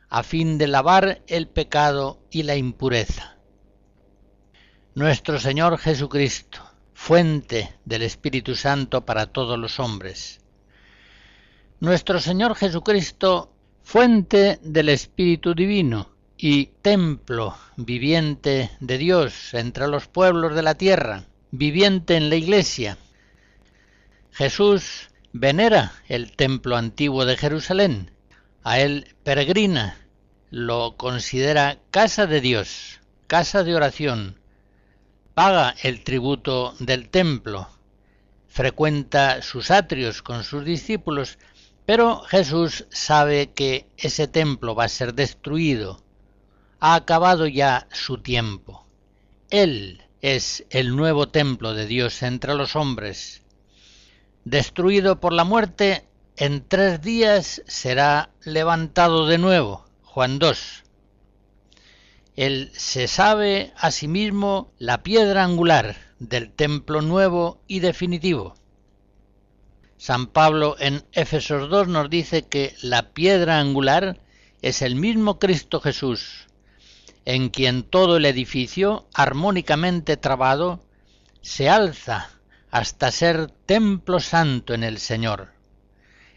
a 0.09 0.23
fin 0.23 0.57
de 0.57 0.65
lavar 0.65 1.21
el 1.27 1.47
pecado 1.47 2.19
y 2.31 2.41
la 2.41 2.55
impureza. 2.55 3.37
Nuestro 4.95 5.39
Señor 5.39 5.77
Jesucristo, 5.77 6.63
fuente 6.95 7.75
del 7.85 8.01
Espíritu 8.01 8.55
Santo 8.55 9.05
para 9.05 9.27
todos 9.27 9.59
los 9.59 9.79
hombres. 9.79 10.41
Nuestro 11.79 12.19
Señor 12.19 12.55
Jesucristo, 12.55 13.53
fuente 13.83 14.59
del 14.63 14.89
Espíritu 14.89 15.53
Divino 15.53 16.09
y 16.39 16.71
templo 16.81 17.55
viviente 17.75 18.71
de 18.79 18.97
Dios 18.97 19.53
entre 19.53 19.87
los 19.89 20.07
pueblos 20.07 20.55
de 20.55 20.63
la 20.63 20.73
tierra 20.73 21.27
viviente 21.57 22.15
en 22.15 22.29
la 22.29 22.35
iglesia. 22.35 22.97
Jesús 24.31 25.09
venera 25.31 25.93
el 26.07 26.35
templo 26.35 26.75
antiguo 26.75 27.25
de 27.25 27.37
Jerusalén, 27.37 28.11
a 28.63 28.79
él 28.79 29.15
peregrina, 29.23 29.97
lo 30.49 30.95
considera 30.97 31.79
casa 31.91 32.27
de 32.27 32.41
Dios, 32.41 32.99
casa 33.27 33.63
de 33.63 33.75
oración, 33.75 34.39
paga 35.33 35.75
el 35.83 36.03
tributo 36.03 36.75
del 36.79 37.09
templo, 37.09 37.69
frecuenta 38.47 39.41
sus 39.41 39.71
atrios 39.71 40.21
con 40.21 40.43
sus 40.43 40.63
discípulos, 40.63 41.38
pero 41.86 42.21
Jesús 42.21 42.86
sabe 42.89 43.51
que 43.51 43.88
ese 43.97 44.27
templo 44.27 44.75
va 44.75 44.86
a 44.86 44.89
ser 44.89 45.13
destruido, 45.13 46.01
ha 46.80 46.95
acabado 46.95 47.47
ya 47.47 47.88
su 47.91 48.17
tiempo. 48.17 48.86
Él 49.49 50.05
es 50.22 50.66
el 50.70 50.95
nuevo 50.95 51.28
templo 51.28 51.74
de 51.74 51.86
Dios 51.86 52.24
entre 52.24 52.55
los 52.55 52.76
hombres. 52.76 53.43
Destruido 54.43 55.20
por 55.20 55.34
la 55.34 55.43
muerte, 55.43 56.07
en 56.38 56.68
tres 56.68 57.01
días 57.01 57.61
será 57.68 58.30
levantado 58.43 59.28
de 59.28 59.38
nuevo. 59.38 59.86
Juan 60.03 60.39
2. 60.39 60.84
Él 62.36 62.72
se 62.74 63.07
sabe 63.07 63.74
a 63.78 63.91
sí 63.91 64.07
mismo 64.07 64.74
la 64.78 65.03
piedra 65.03 65.43
angular 65.43 65.95
del 66.20 66.51
templo 66.51 67.01
nuevo 67.01 67.61
y 67.68 67.80
definitivo. 67.80 68.55
San 69.97 70.28
Pablo 70.28 70.76
en 70.80 71.03
Éfesos 71.13 71.70
2 71.70 71.88
nos 71.88 72.09
dice 72.09 72.43
que 72.43 72.76
la 72.82 73.13
piedra 73.13 73.59
angular 73.59 74.20
es 74.61 74.82
el 74.82 74.95
mismo 74.95 75.39
Cristo 75.39 75.80
Jesús, 75.80 76.44
en 77.26 77.49
quien 77.49 77.84
todo 77.84 78.17
el 78.17 78.26
edificio, 78.26 79.07
armónicamente 79.13 80.15
trabado, 80.15 80.80
se 81.41 81.69
alza 81.69 82.30
hasta 82.69 83.11
ser 83.11 83.51
templo 83.65 84.19
santo 84.19 84.73
en 84.73 84.84
el 84.84 84.99
Señor, 84.99 85.49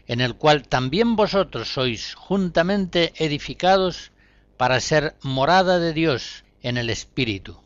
en 0.07 0.19
el 0.21 0.35
cual 0.35 0.67
también 0.67 1.15
vosotros 1.15 1.73
sois 1.73 2.15
juntamente 2.15 3.13
edificados 3.17 4.11
para 4.57 4.79
ser 4.79 5.15
morada 5.21 5.79
de 5.79 5.93
Dios 5.93 6.43
en 6.61 6.77
el 6.77 6.89
Espíritu. 6.89 7.61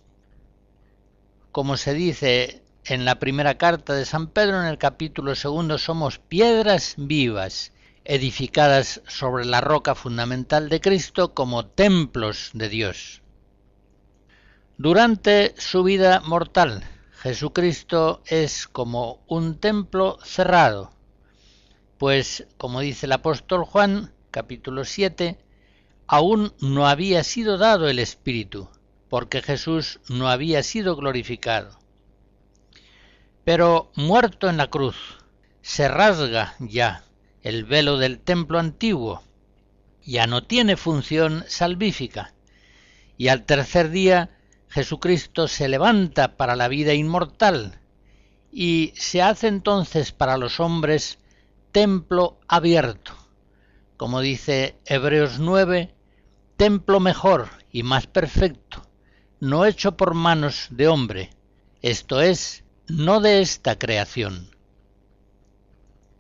Como 1.52 1.78
se 1.78 1.94
dice 1.94 2.62
en 2.86 3.06
la 3.06 3.20
primera 3.20 3.58
carta 3.58 3.94
de 3.94 4.06
San 4.06 4.28
Pedro, 4.28 4.60
en 4.60 4.68
el 4.68 4.78
capítulo 4.78 5.36
segundo, 5.36 5.78
somos 5.78 6.20
piedras 6.20 6.96
vivas, 6.98 7.72
edificadas 8.06 9.02
sobre 9.08 9.46
la 9.46 9.62
roca 9.62 9.96
fundamental 9.96 10.70
de 10.70 10.82
Cristo 10.82 11.34
como 11.34 11.66
templos 11.66 12.52
de 12.54 12.70
Dios. 12.70 13.22
Durante 14.78 15.54
su 15.58 15.84
vida 15.84 16.20
mortal, 16.22 16.84
Jesucristo 17.22 18.22
es 18.26 18.68
como 18.68 19.24
un 19.28 19.60
templo 19.60 20.18
cerrado, 20.24 20.92
pues, 21.98 22.48
como 22.58 22.82
dice 22.82 23.06
el 23.06 23.14
apóstol 23.14 23.64
Juan, 23.64 24.12
capítulo 24.32 24.84
7, 24.84 25.38
aún 26.08 26.54
no 26.60 26.88
había 26.88 27.24
sido 27.24 27.58
dado 27.58 27.88
el 27.88 28.00
Espíritu, 28.00 28.68
porque 29.10 29.42
Jesús 29.42 30.02
no 30.10 30.28
había 30.28 30.64
sido 30.64 30.98
glorificado. 30.98 31.80
Pero 33.46 33.92
muerto 33.96 34.50
en 34.50 34.58
la 34.58 34.70
cruz, 34.70 34.98
se 35.62 35.88
rasga 35.88 36.56
ya 36.60 37.06
el 37.44 37.66
velo 37.66 37.98
del 37.98 38.20
templo 38.20 38.58
antiguo, 38.58 39.22
ya 40.06 40.28
no 40.28 40.44
tiene 40.44 40.78
función 40.78 41.44
salvífica, 41.48 42.34
y 43.18 43.28
al 43.28 43.46
tercer 43.46 43.90
día 43.90 44.38
Jesucristo 44.70 45.48
se 45.48 45.68
levanta 45.68 46.36
para 46.36 46.56
la 46.56 46.70
vida 46.70 46.94
inmortal, 46.94 47.80
y 48.52 48.94
se 48.96 49.22
hace 49.22 49.48
entonces 49.48 50.12
para 50.12 50.38
los 50.38 50.60
hombres 50.60 51.20
templo 51.72 52.40
abierto. 52.48 53.14
Como 53.98 54.22
dice 54.22 54.78
Hebreos 54.86 55.40
9, 55.40 55.94
templo 56.56 57.00
mejor 57.00 57.50
y 57.72 57.84
más 57.84 58.08
perfecto, 58.08 58.88
no 59.40 59.66
hecho 59.66 59.98
por 59.98 60.14
manos 60.14 60.68
de 60.70 60.88
hombre, 60.88 61.32
esto 61.82 62.22
es, 62.22 62.64
no 62.88 63.20
de 63.20 63.42
esta 63.42 63.78
creación. 63.78 64.53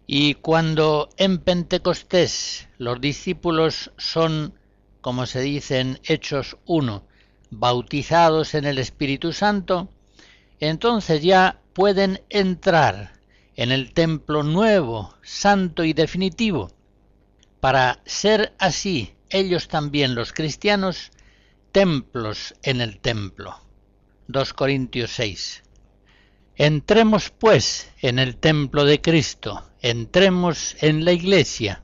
Y 0.05 0.35
cuando 0.35 1.09
en 1.17 1.37
Pentecostés 1.37 2.67
los 2.77 2.99
discípulos 2.99 3.91
son, 3.97 4.53
como 5.01 5.25
se 5.25 5.41
dice 5.41 5.79
en 5.79 5.99
Hechos 6.03 6.57
1, 6.65 7.05
bautizados 7.51 8.53
en 8.53 8.65
el 8.65 8.77
Espíritu 8.79 9.31
Santo, 9.31 9.89
entonces 10.59 11.21
ya 11.23 11.61
pueden 11.73 12.21
entrar 12.29 13.13
en 13.55 13.71
el 13.71 13.93
templo 13.93 14.43
nuevo, 14.43 15.13
santo 15.21 15.83
y 15.83 15.93
definitivo, 15.93 16.71
para 17.59 18.01
ser 18.05 18.53
así 18.57 19.13
ellos 19.29 19.67
también 19.67 20.15
los 20.15 20.33
cristianos 20.33 21.11
templos 21.71 22.53
en 22.61 22.81
el 22.81 22.99
templo. 22.99 23.59
2 24.27 24.53
Corintios 24.53 25.11
6. 25.11 25.63
Entremos 26.55 27.31
pues 27.31 27.91
en 28.01 28.19
el 28.19 28.37
templo 28.37 28.85
de 28.85 29.01
Cristo, 29.01 29.63
entremos 29.83 30.77
en 30.79 31.03
la 31.03 31.11
iglesia. 31.11 31.83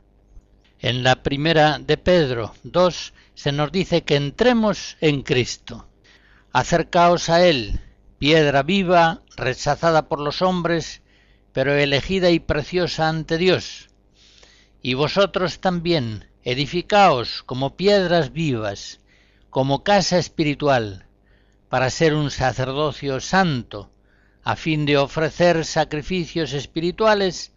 En 0.80 1.04
la 1.04 1.22
primera 1.22 1.80
de 1.80 1.97
Pedro 1.97 2.56
2 2.64 3.14
se 3.36 3.52
nos 3.52 3.74
dice 3.74 4.04
que 4.04 4.16
entremos 4.16 4.95
en 5.02 5.22
Cristo. 5.22 5.86
Acercaos 6.54 7.28
a 7.28 7.45
Él, 7.45 7.82
piedra 8.18 8.64
viva, 8.64 9.22
rechazada 9.36 10.08
por 10.08 10.22
los 10.22 10.41
hombres, 10.41 11.02
pero 11.52 11.74
elegida 11.74 12.30
y 12.30 12.39
preciosa 12.39 13.10
ante 13.10 13.38
Dios. 13.38 13.89
Y 14.82 14.93
vosotros 14.93 15.60
también, 15.60 16.30
edificaos 16.45 17.43
como 17.43 17.76
piedras 17.76 18.32
vivas, 18.32 19.02
como 19.50 19.84
casa 19.84 20.18
espiritual, 20.18 21.06
para 21.68 21.89
ser 21.89 22.14
un 22.14 22.32
sacerdocio 22.32 23.20
santo, 23.20 23.91
a 24.41 24.56
fin 24.56 24.86
de 24.86 24.97
ofrecer 24.97 25.66
sacrificios 25.66 26.54
espirituales 26.54 27.52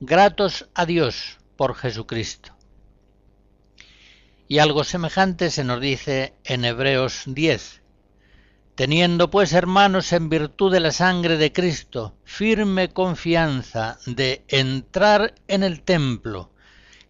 gratos 0.00 0.66
a 0.74 0.86
Dios 0.86 1.38
por 1.56 1.74
Jesucristo. 1.74 2.56
Y 4.48 4.58
algo 4.58 4.82
semejante 4.82 5.50
se 5.50 5.62
nos 5.62 5.78
dice 5.78 6.32
en 6.44 6.64
Hebreos 6.64 7.24
10, 7.26 7.82
Teniendo 8.74 9.30
pues, 9.30 9.52
hermanos, 9.52 10.14
en 10.14 10.30
virtud 10.30 10.72
de 10.72 10.80
la 10.80 10.90
sangre 10.90 11.36
de 11.36 11.52
Cristo, 11.52 12.16
firme 12.24 12.88
confianza 12.88 13.98
de 14.06 14.42
entrar 14.48 15.34
en 15.48 15.62
el 15.62 15.82
templo, 15.82 16.50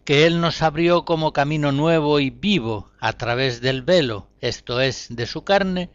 que 0.03 0.25
Él 0.25 0.41
nos 0.41 0.61
abrió 0.61 1.05
como 1.05 1.31
camino 1.31 1.71
nuevo 1.71 2.19
y 2.19 2.29
vivo 2.29 2.91
a 2.99 3.13
través 3.13 3.61
del 3.61 3.83
velo, 3.83 4.27
esto 4.41 4.81
es, 4.81 5.07
de 5.09 5.25
su 5.27 5.45
carne, 5.45 5.91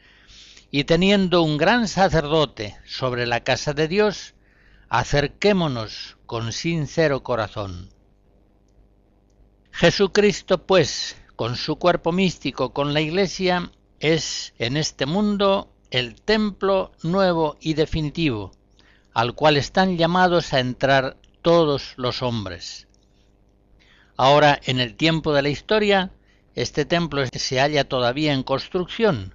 y 0.70 0.84
teniendo 0.84 1.42
un 1.42 1.59
gran 1.59 1.88
sacerdote 1.88 2.78
sobre 2.86 3.26
la 3.26 3.40
casa 3.40 3.74
de 3.74 3.86
Dios, 3.86 4.36
acerquémonos 4.89 6.16
con 6.26 6.53
sincero 6.53 7.22
corazón. 7.22 7.91
Jesucristo, 9.72 10.66
pues, 10.66 11.16
con 11.34 11.57
su 11.57 11.76
cuerpo 11.76 12.12
místico, 12.12 12.72
con 12.72 12.95
la 12.95 13.01
Iglesia, 13.01 13.70
es 14.01 14.55
en 14.59 14.76
este 14.76 15.07
mundo 15.07 15.70
el 15.91 16.20
templo 16.20 16.93
nuevo 17.03 17.57
y 17.61 17.74
definitivo, 17.74 18.53
al 19.12 19.34
cual 19.34 19.57
están 19.57 19.97
llamados 19.99 20.53
a 20.53 20.61
entrar 20.61 21.16
todos 21.43 21.95
los 21.97 22.22
hombres. 22.22 22.89
Ahora, 24.16 24.59
en 24.64 24.80
el 24.80 24.97
tiempo 24.97 25.34
de 25.34 25.43
la 25.43 25.49
historia, 25.49 26.11
este 26.55 26.87
templo 26.87 27.22
se 27.32 27.61
halla 27.61 27.84
todavía 27.84 28.32
en 28.32 28.43
construcción, 28.43 29.34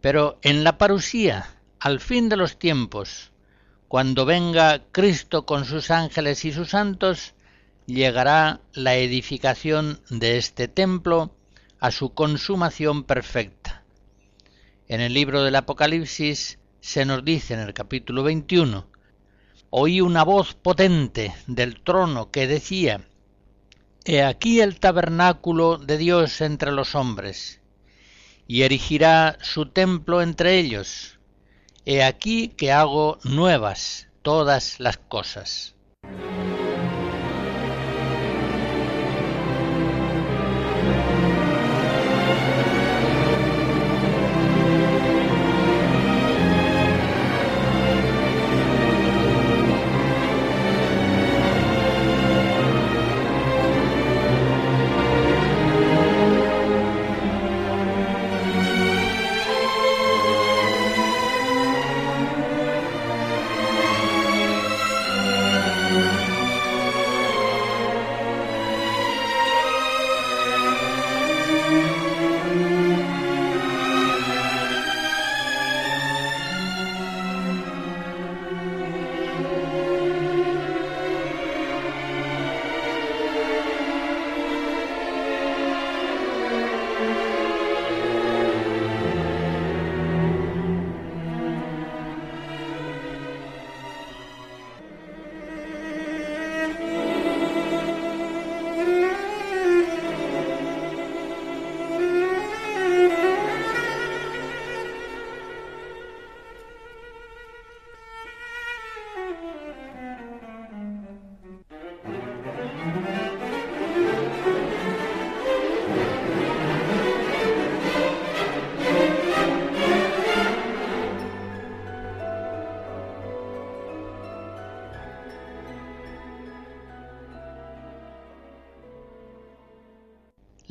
pero 0.00 0.38
en 0.42 0.64
la 0.64 0.78
parusía, 0.78 1.60
al 1.78 2.00
fin 2.00 2.28
de 2.28 2.36
los 2.36 2.58
tiempos, 2.58 3.30
cuando 3.94 4.24
venga 4.24 4.82
Cristo 4.90 5.46
con 5.46 5.66
sus 5.66 5.92
ángeles 5.92 6.44
y 6.44 6.50
sus 6.50 6.70
santos, 6.70 7.34
llegará 7.86 8.60
la 8.72 8.96
edificación 8.96 10.00
de 10.10 10.36
este 10.36 10.66
templo 10.66 11.30
a 11.78 11.92
su 11.92 12.12
consumación 12.12 13.04
perfecta. 13.04 13.84
En 14.88 15.00
el 15.00 15.14
libro 15.14 15.44
del 15.44 15.54
Apocalipsis 15.54 16.58
se 16.80 17.04
nos 17.04 17.24
dice 17.24 17.54
en 17.54 17.60
el 17.60 17.72
capítulo 17.72 18.24
21, 18.24 18.84
oí 19.70 20.00
una 20.00 20.24
voz 20.24 20.54
potente 20.54 21.32
del 21.46 21.80
trono 21.80 22.32
que 22.32 22.48
decía, 22.48 23.06
He 24.04 24.24
aquí 24.24 24.60
el 24.60 24.80
tabernáculo 24.80 25.78
de 25.78 25.98
Dios 25.98 26.40
entre 26.40 26.72
los 26.72 26.96
hombres, 26.96 27.60
y 28.48 28.62
erigirá 28.62 29.38
su 29.40 29.66
templo 29.66 30.20
entre 30.20 30.58
ellos. 30.58 31.13
He 31.86 32.02
aquí 32.02 32.48
que 32.48 32.72
hago 32.72 33.18
nuevas 33.24 34.08
todas 34.22 34.80
las 34.80 34.96
cosas. 34.96 35.74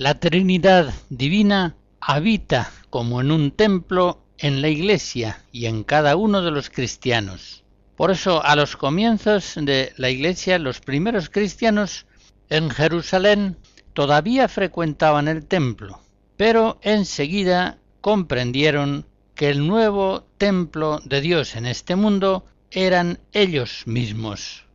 La 0.03 0.19
Trinidad 0.19 0.93
Divina 1.07 1.77
habita 2.01 2.73
como 2.89 3.21
en 3.21 3.31
un 3.31 3.51
templo 3.51 4.21
en 4.37 4.61
la 4.61 4.67
Iglesia 4.67 5.41
y 5.53 5.67
en 5.67 5.85
cada 5.85 6.17
uno 6.17 6.41
de 6.41 6.51
los 6.51 6.69
cristianos. 6.69 7.63
Por 7.95 8.11
eso 8.11 8.43
a 8.43 8.57
los 8.57 8.75
comienzos 8.75 9.53
de 9.55 9.93
la 9.95 10.09
Iglesia 10.09 10.59
los 10.59 10.81
primeros 10.81 11.29
cristianos 11.29 12.05
en 12.49 12.69
Jerusalén 12.69 13.55
todavía 13.93 14.49
frecuentaban 14.49 15.29
el 15.29 15.45
templo, 15.45 16.01
pero 16.35 16.79
enseguida 16.81 17.77
comprendieron 18.01 19.05
que 19.35 19.51
el 19.51 19.65
nuevo 19.65 20.27
templo 20.37 20.99
de 21.05 21.21
Dios 21.21 21.55
en 21.55 21.65
este 21.65 21.95
mundo 21.95 22.45
eran 22.71 23.19
ellos 23.31 23.83
mismos. 23.85 24.65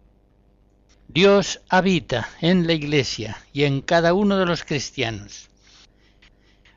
Dios 1.10 1.62
habita 1.70 2.28
en 2.42 2.66
la 2.66 2.74
Iglesia 2.74 3.38
y 3.54 3.64
en 3.64 3.80
cada 3.80 4.12
uno 4.12 4.36
de 4.36 4.44
los 4.44 4.62
cristianos. 4.62 5.48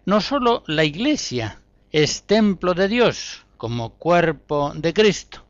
No 0.06 0.22
sólo 0.22 0.64
la 0.68 0.86
Iglesia 0.86 1.60
es 1.92 2.24
templo 2.24 2.74
de 2.74 2.88
Dios 2.88 3.46
como 3.58 3.90
cuerpo 3.90 4.72
de 4.74 4.94
Cristo, 4.94 5.46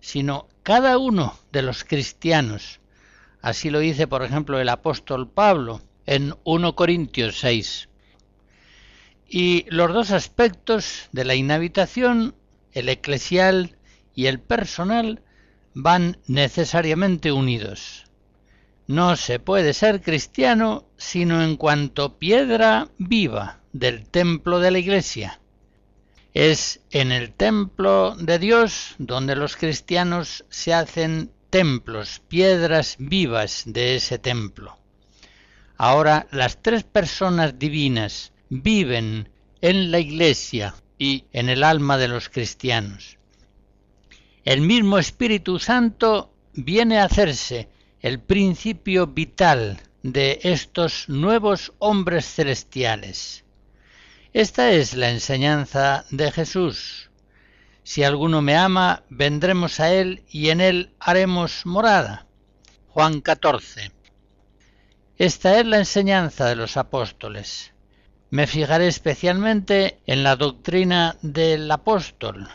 sino 0.00 0.46
cada 0.62 0.98
uno 0.98 1.38
de 1.52 1.62
los 1.62 1.84
cristianos. 1.84 2.80
Así 3.40 3.70
lo 3.70 3.78
dice, 3.78 4.06
por 4.06 4.22
ejemplo, 4.22 4.60
el 4.60 4.68
apóstol 4.68 5.30
Pablo 5.30 5.80
en 6.04 6.34
1 6.44 6.74
Corintios 6.74 7.38
6. 7.38 7.88
Y 9.26 9.64
los 9.70 9.90
dos 9.94 10.10
aspectos 10.10 11.08
de 11.12 11.24
la 11.24 11.34
inhabitación, 11.34 12.34
el 12.72 12.90
eclesial 12.90 13.78
y 14.14 14.26
el 14.26 14.38
personal, 14.38 15.22
van 15.72 16.18
necesariamente 16.26 17.32
unidos. 17.32 18.04
No 18.88 19.16
se 19.16 19.38
puede 19.38 19.74
ser 19.74 20.00
cristiano 20.00 20.86
sino 20.96 21.42
en 21.44 21.56
cuanto 21.56 22.18
piedra 22.18 22.88
viva 22.96 23.60
del 23.74 24.08
templo 24.08 24.60
de 24.60 24.70
la 24.70 24.78
Iglesia. 24.78 25.40
Es 26.32 26.80
en 26.90 27.12
el 27.12 27.34
templo 27.34 28.16
de 28.16 28.38
Dios 28.38 28.94
donde 28.96 29.36
los 29.36 29.56
cristianos 29.56 30.46
se 30.48 30.72
hacen 30.72 31.30
templos, 31.50 32.22
piedras 32.28 32.96
vivas 32.98 33.64
de 33.66 33.96
ese 33.96 34.18
templo. 34.18 34.78
Ahora 35.76 36.26
las 36.30 36.62
tres 36.62 36.82
personas 36.82 37.58
divinas 37.58 38.32
viven 38.48 39.28
en 39.60 39.90
la 39.90 39.98
Iglesia 39.98 40.74
y 40.98 41.26
en 41.34 41.50
el 41.50 41.62
alma 41.62 41.98
de 41.98 42.08
los 42.08 42.30
cristianos. 42.30 43.18
El 44.46 44.62
mismo 44.62 44.96
Espíritu 44.98 45.58
Santo 45.58 46.32
viene 46.54 46.98
a 46.98 47.04
hacerse 47.04 47.68
el 48.00 48.20
principio 48.20 49.08
vital 49.08 49.80
de 50.02 50.38
estos 50.42 51.08
nuevos 51.08 51.72
hombres 51.78 52.26
celestiales. 52.26 53.44
Esta 54.32 54.70
es 54.70 54.94
la 54.94 55.10
enseñanza 55.10 56.04
de 56.10 56.30
Jesús. 56.30 57.10
Si 57.82 58.04
alguno 58.04 58.40
me 58.40 58.56
ama, 58.56 59.02
vendremos 59.08 59.80
a 59.80 59.92
él 59.92 60.22
y 60.28 60.50
en 60.50 60.60
él 60.60 60.94
haremos 61.00 61.66
morada. 61.66 62.26
Juan 62.88 63.20
14. 63.20 63.90
Esta 65.16 65.58
es 65.58 65.66
la 65.66 65.78
enseñanza 65.78 66.46
de 66.46 66.54
los 66.54 66.76
apóstoles. 66.76 67.72
Me 68.30 68.46
fijaré 68.46 68.86
especialmente 68.86 69.98
en 70.06 70.22
la 70.22 70.36
doctrina 70.36 71.16
del 71.22 71.68
apóstol. 71.70 72.48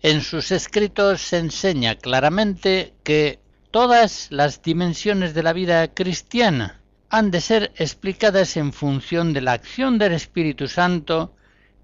En 0.00 0.22
sus 0.22 0.52
escritos 0.52 1.20
se 1.20 1.38
enseña 1.38 1.96
claramente 1.96 2.94
que 3.02 3.43
Todas 3.74 4.28
las 4.30 4.62
dimensiones 4.62 5.34
de 5.34 5.42
la 5.42 5.52
vida 5.52 5.88
cristiana 5.88 6.80
han 7.10 7.32
de 7.32 7.40
ser 7.40 7.72
explicadas 7.74 8.56
en 8.56 8.72
función 8.72 9.32
de 9.32 9.40
la 9.40 9.50
acción 9.50 9.98
del 9.98 10.12
Espíritu 10.12 10.68
Santo 10.68 11.34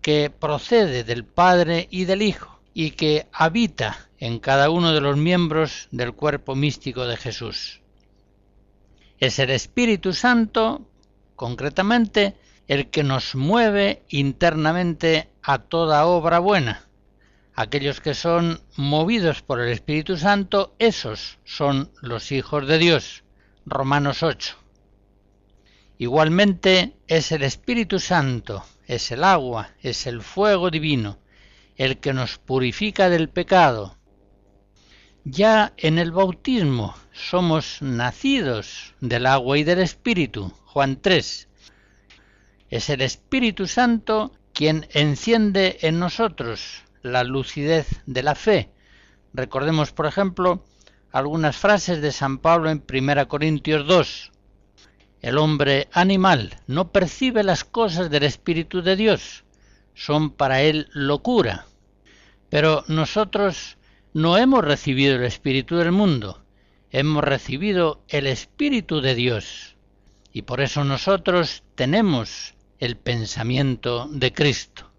que 0.01 0.31
procede 0.31 1.03
del 1.03 1.25
Padre 1.25 1.89
y 1.91 2.05
del 2.05 2.23
Hijo 2.23 2.61
y 2.75 2.93
que 2.93 3.27
habita 3.33 4.09
en 4.19 4.39
cada 4.39 4.71
uno 4.71 4.93
de 4.93 5.01
los 5.01 5.17
miembros 5.17 5.89
del 5.91 6.13
cuerpo 6.13 6.55
místico 6.55 7.09
de 7.09 7.17
Jesús. 7.17 7.81
Es 9.19 9.41
el 9.41 9.51
Espíritu 9.51 10.13
Santo, 10.13 10.87
concretamente, 11.35 12.37
el 12.69 12.89
que 12.91 13.03
nos 13.03 13.35
mueve 13.35 14.05
internamente 14.11 15.29
a 15.43 15.59
toda 15.59 16.07
obra 16.07 16.39
buena, 16.39 16.87
aquellos 17.61 18.01
que 18.01 18.15
son 18.15 18.63
movidos 18.77 19.43
por 19.43 19.61
el 19.61 19.69
Espíritu 19.69 20.17
Santo, 20.17 20.75
esos 20.79 21.39
son 21.45 21.91
los 22.01 22.33
hijos 22.33 22.67
de 22.67 22.79
Dios. 22.79 23.23
Romanos 23.67 24.23
8. 24.23 24.57
Igualmente 25.99 26.95
es 27.07 27.33
el 27.33 27.43
Espíritu 27.43 27.99
Santo, 27.99 28.65
es 28.87 29.11
el 29.11 29.23
agua, 29.25 29.75
es 29.83 30.07
el 30.07 30.23
fuego 30.23 30.71
divino, 30.71 31.19
el 31.77 31.99
que 31.99 32.15
nos 32.15 32.39
purifica 32.39 33.11
del 33.11 33.29
pecado. 33.29 33.99
Ya 35.25 35.75
en 35.77 35.99
el 35.99 36.13
bautismo 36.13 36.95
somos 37.13 37.83
nacidos 37.83 38.95
del 39.03 39.27
agua 39.27 39.59
y 39.59 39.65
del 39.65 39.81
Espíritu. 39.81 40.51
Juan 40.65 41.03
3. 41.03 41.49
Es 42.71 42.89
el 42.89 43.03
Espíritu 43.03 43.67
Santo 43.67 44.33
quien 44.55 44.89
enciende 44.95 45.77
en 45.83 45.99
nosotros 45.99 46.85
la 47.03 47.25
lucidez 47.25 48.03
de 48.07 48.23
la 48.23 48.35
fe. 48.35 48.71
Recordemos, 49.33 49.93
por 49.93 50.07
ejemplo, 50.07 50.65
algunas 51.13 51.57
frases 51.57 52.01
de 52.01 52.13
San 52.13 52.39
Pablo 52.39 52.71
en 52.71 52.85
1 52.89 53.29
Corintios 53.29 53.87
2. 53.87 54.33
El 55.23 55.39
hombre 55.39 55.89
animal 55.93 56.57
no 56.67 56.93
percibe 56.93 57.43
las 57.43 57.65
cosas 57.65 58.11
del 58.11 58.23
Espíritu 58.23 58.83
de 58.83 58.97
Dios, 58.97 59.45
son 59.95 60.31
para 60.31 60.63
él 60.63 60.89
locura. 60.93 61.67
Pero 62.49 62.85
nosotros 62.89 63.77
no 64.13 64.39
hemos 64.39 64.65
recibido 64.65 65.17
el 65.17 65.25
Espíritu 65.25 65.77
del 65.77 65.93
mundo, 65.93 66.43
hemos 66.91 67.23
recibido 67.23 68.03
el 68.09 68.27
Espíritu 68.27 69.01
de 69.01 69.15
Dios. 69.15 69.77
Y 70.33 70.43
por 70.43 70.61
eso 70.61 70.85
nosotros 70.85 71.65
tenemos 71.75 72.55
el 72.79 72.97
pensamiento 72.97 74.09
de 74.11 74.33
Cristo. 74.33 74.90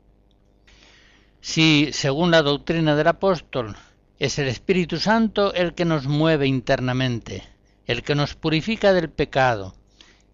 Si, 1.41 1.89
según 1.91 2.29
la 2.29 2.43
doctrina 2.43 2.95
del 2.95 3.07
apóstol, 3.07 3.75
es 4.19 4.37
el 4.37 4.47
Espíritu 4.47 4.97
Santo 4.97 5.53
el 5.55 5.73
que 5.73 5.85
nos 5.85 6.05
mueve 6.05 6.45
internamente, 6.45 7.43
el 7.87 8.03
que 8.03 8.13
nos 8.13 8.35
purifica 8.35 8.93
del 8.93 9.09
pecado, 9.09 9.73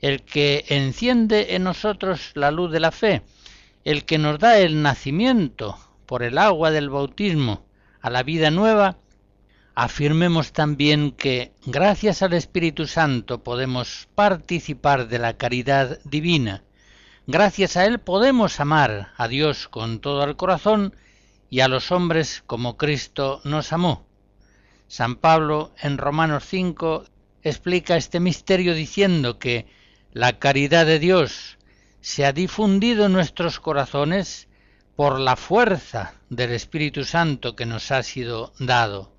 el 0.01 0.23
que 0.23 0.65
enciende 0.67 1.55
en 1.55 1.63
nosotros 1.63 2.31
la 2.35 2.51
luz 2.51 2.73
de 2.73 2.81
la 2.81 2.91
fe, 2.91 3.21
el 3.85 4.03
que 4.03 4.17
nos 4.17 4.37
da 4.37 4.59
el 4.59 4.81
nacimiento 4.81 5.79
por 6.05 6.23
el 6.23 6.37
agua 6.37 6.71
del 6.71 6.89
bautismo 6.89 7.65
a 8.01 8.09
la 8.09 8.23
vida 8.23 8.51
nueva, 8.51 8.97
afirmemos 9.75 10.51
también 10.51 11.11
que 11.11 11.53
gracias 11.65 12.21
al 12.21 12.33
Espíritu 12.33 12.85
Santo 12.85 13.43
podemos 13.43 14.09
participar 14.13 15.07
de 15.07 15.19
la 15.19 15.37
caridad 15.37 15.99
divina, 16.03 16.63
Gracias 17.29 17.75
a 17.75 17.85
él 17.85 17.99
podemos 17.99 18.61
amar 18.61 19.11
a 19.17 19.27
Dios 19.27 19.67
con 19.67 19.99
todo 19.99 20.23
el 20.23 20.37
corazón 20.37 20.95
y 21.49 21.59
a 21.59 21.67
los 21.67 21.91
hombres 21.91 22.41
como 22.47 22.77
Cristo 22.77 23.41
nos 23.43 23.73
amó. 23.73 24.07
San 24.87 25.17
Pablo 25.17 25.73
en 25.81 25.97
Romanos 25.97 26.45
5 26.47 27.03
explica 27.43 27.97
este 27.97 28.21
misterio 28.21 28.73
diciendo 28.73 29.39
que 29.39 29.65
la 30.13 30.39
caridad 30.39 30.85
de 30.85 30.99
Dios 30.99 31.57
se 31.99 32.25
ha 32.25 32.31
difundido 32.31 33.07
en 33.07 33.11
nuestros 33.11 33.59
corazones 33.59 34.47
por 34.95 35.19
la 35.19 35.35
fuerza 35.35 36.13
del 36.29 36.53
Espíritu 36.53 37.03
Santo 37.03 37.57
que 37.57 37.65
nos 37.65 37.91
ha 37.91 38.03
sido 38.03 38.53
dado. 38.57 39.11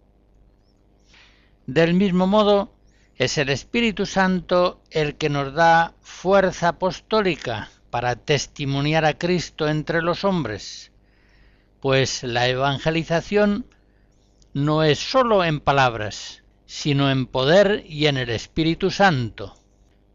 Del 1.67 1.93
mismo 1.93 2.27
modo, 2.27 2.73
es 3.17 3.37
el 3.37 3.51
Espíritu 3.51 4.07
Santo 4.07 4.81
el 4.91 5.17
que 5.17 5.29
nos 5.29 5.53
da 5.53 5.93
fuerza 6.01 6.69
apostólica 6.69 7.69
para 7.91 8.17
testimoniar 8.17 9.05
a 9.05 9.19
Cristo 9.19 9.69
entre 9.69 10.03
los 10.03 10.25
hombres, 10.25 10.93
pues 11.81 12.23
la 12.23 12.49
evangelización 12.49 13.67
no 14.53 14.83
es 14.83 14.99
sólo 14.99 15.45
en 15.45 15.61
palabras, 15.61 16.43
sino 16.67 17.11
en 17.11 17.27
poder 17.27 17.85
y 17.89 18.07
en 18.07 18.17
el 18.17 18.31
Espíritu 18.31 18.91
Santo. 18.91 19.57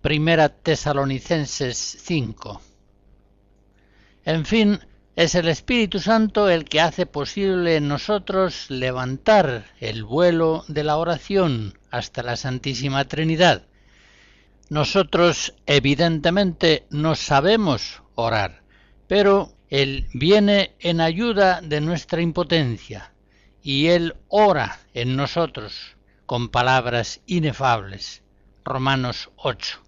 Primera 0.01 0.49
Tesalonicenses 0.49 1.77
5. 1.77 2.61
En 4.25 4.45
fin, 4.45 4.79
es 5.15 5.35
el 5.35 5.47
Espíritu 5.47 5.99
Santo 5.99 6.49
el 6.49 6.65
que 6.65 6.81
hace 6.81 7.05
posible 7.05 7.75
en 7.75 7.87
nosotros 7.87 8.69
levantar 8.69 9.65
el 9.79 10.03
vuelo 10.03 10.65
de 10.67 10.83
la 10.83 10.97
oración 10.97 11.77
hasta 11.91 12.23
la 12.23 12.35
Santísima 12.35 13.05
Trinidad, 13.05 13.63
nosotros 14.73 15.53
evidentemente 15.67 16.87
no 16.89 17.13
sabemos 17.13 18.01
orar, 18.15 18.63
pero 19.07 19.53
Él 19.69 20.07
viene 20.15 20.73
en 20.79 20.99
ayuda 20.99 21.61
de 21.61 21.79
nuestra 21.79 22.23
impotencia 22.23 23.13
y 23.61 23.89
Él 23.89 24.15
ora 24.29 24.79
en 24.95 25.15
nosotros 25.15 25.95
con 26.25 26.49
palabras 26.49 27.21
inefables. 27.27 28.23
Romanos 28.65 29.29
8. 29.35 29.79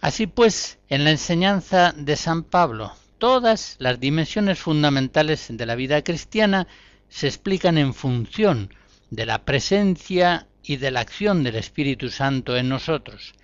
Así 0.00 0.26
pues, 0.26 0.80
en 0.88 1.04
la 1.04 1.12
enseñanza 1.12 1.94
de 1.96 2.16
San 2.16 2.42
Pablo, 2.42 2.92
todas 3.18 3.76
las 3.78 4.00
dimensiones 4.00 4.58
fundamentales 4.58 5.46
de 5.48 5.66
la 5.66 5.76
vida 5.76 6.02
cristiana 6.02 6.66
se 7.08 7.28
explican 7.28 7.78
en 7.78 7.94
función 7.94 8.74
de 9.10 9.26
la 9.26 9.44
presencia 9.44 10.48
y 10.60 10.78
de 10.78 10.90
la 10.90 10.98
acción 10.98 11.44
del 11.44 11.54
Espíritu 11.54 12.08
Santo 12.10 12.56
en 12.56 12.68
nosotros. 12.68 13.34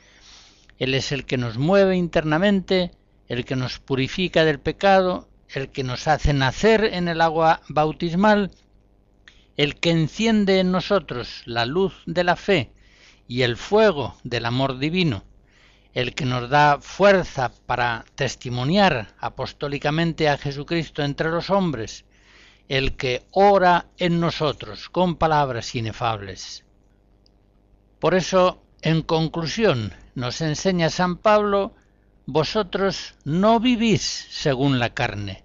Él 0.78 0.94
es 0.94 1.12
el 1.12 1.24
que 1.24 1.36
nos 1.36 1.58
mueve 1.58 1.96
internamente, 1.96 2.92
el 3.28 3.44
que 3.44 3.56
nos 3.56 3.78
purifica 3.78 4.44
del 4.44 4.60
pecado, 4.60 5.28
el 5.48 5.70
que 5.70 5.84
nos 5.84 6.08
hace 6.08 6.32
nacer 6.32 6.84
en 6.84 7.08
el 7.08 7.20
agua 7.20 7.62
bautismal, 7.68 8.50
el 9.56 9.76
que 9.76 9.90
enciende 9.90 10.60
en 10.60 10.72
nosotros 10.72 11.42
la 11.46 11.66
luz 11.66 12.02
de 12.06 12.24
la 12.24 12.36
fe 12.36 12.72
y 13.26 13.42
el 13.42 13.56
fuego 13.56 14.16
del 14.22 14.44
amor 14.44 14.78
divino 14.78 15.24
el 15.96 16.14
que 16.14 16.26
nos 16.26 16.50
da 16.50 16.78
fuerza 16.78 17.50
para 17.64 18.04
testimoniar 18.16 19.14
apostólicamente 19.18 20.28
a 20.28 20.36
Jesucristo 20.36 21.02
entre 21.02 21.30
los 21.30 21.48
hombres, 21.48 22.04
el 22.68 22.96
que 22.98 23.24
ora 23.30 23.86
en 23.96 24.20
nosotros 24.20 24.90
con 24.90 25.16
palabras 25.16 25.74
inefables. 25.74 26.66
Por 27.98 28.14
eso, 28.14 28.62
en 28.82 29.00
conclusión, 29.00 29.94
nos 30.16 30.40
enseña 30.40 30.88
San 30.88 31.18
Pablo, 31.18 31.74
vosotros 32.24 33.14
no 33.24 33.60
vivís 33.60 34.02
según 34.30 34.78
la 34.78 34.94
carne, 34.94 35.44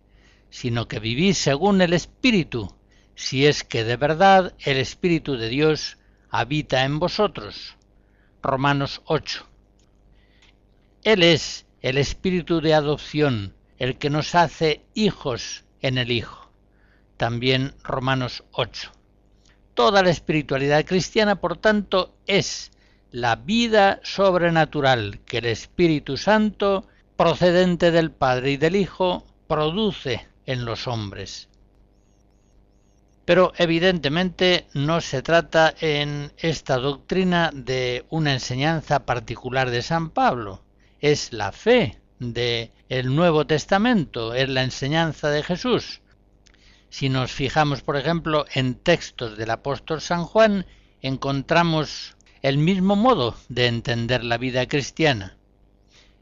sino 0.50 0.88
que 0.88 1.00
vivís 1.00 1.38
según 1.38 1.82
el 1.82 1.92
Espíritu, 1.92 2.74
si 3.14 3.46
es 3.46 3.66
que 3.66 3.84
de 3.84 3.98
verdad 3.98 4.54
el 4.60 4.78
Espíritu 4.78 5.36
de 5.36 5.50
Dios 5.50 5.98
habita 6.30 6.86
en 6.86 7.00
vosotros. 7.00 7.76
Romanos 8.42 9.02
8. 9.06 9.46
Él 11.04 11.22
es 11.22 11.66
el 11.82 11.98
espíritu 11.98 12.62
de 12.62 12.74
adopción, 12.74 13.54
el 13.78 13.98
que 13.98 14.10
nos 14.10 14.36
hace 14.36 14.86
hijos 14.94 15.66
en 15.82 15.98
el 15.98 16.12
Hijo. 16.12 16.50
También 17.18 17.76
Romanos 17.84 18.46
8. 18.54 18.90
Toda 19.74 20.02
la 20.02 20.12
espiritualidad 20.12 20.86
cristiana, 20.86 21.42
por 21.42 21.58
tanto, 21.58 22.16
es 22.26 22.72
la 23.12 23.36
vida 23.36 24.00
sobrenatural 24.04 25.20
que 25.26 25.40
el 25.40 25.46
Espíritu 25.46 26.18
Santo, 26.18 26.88
procedente 27.18 27.92
del 27.92 28.12
Padre 28.12 28.52
y 28.52 28.58
del 28.58 28.76
Hijo, 28.76 29.26
produce 29.48 30.28
en 30.46 30.66
los 30.66 30.88
hombres. 30.88 31.50
Pero 33.26 33.54
evidentemente 33.58 34.68
no 34.74 35.02
se 35.02 35.22
trata 35.22 35.74
en 35.80 36.32
esta 36.38 36.78
doctrina 36.78 37.52
de 37.54 38.06
una 38.10 38.34
enseñanza 38.34 39.06
particular 39.06 39.70
de 39.70 39.82
San 39.82 40.10
Pablo, 40.10 40.64
es 41.00 41.34
la 41.34 41.52
fe 41.52 42.00
de 42.20 42.72
el 42.88 43.16
Nuevo 43.16 43.46
Testamento, 43.46 44.34
es 44.34 44.50
la 44.50 44.64
enseñanza 44.64 45.30
de 45.30 45.44
Jesús. 45.44 46.02
Si 46.90 47.10
nos 47.10 47.32
fijamos, 47.32 47.82
por 47.82 47.98
ejemplo, 47.98 48.46
en 48.54 48.76
textos 48.76 49.38
del 49.38 49.52
apóstol 49.52 50.02
San 50.02 50.26
Juan, 50.26 50.66
encontramos 51.02 52.16
el 52.42 52.58
mismo 52.58 52.96
modo 52.96 53.36
de 53.50 53.68
entender 53.68 54.24
la 54.24 54.38
vida 54.38 54.68
cristiana. 54.68 55.38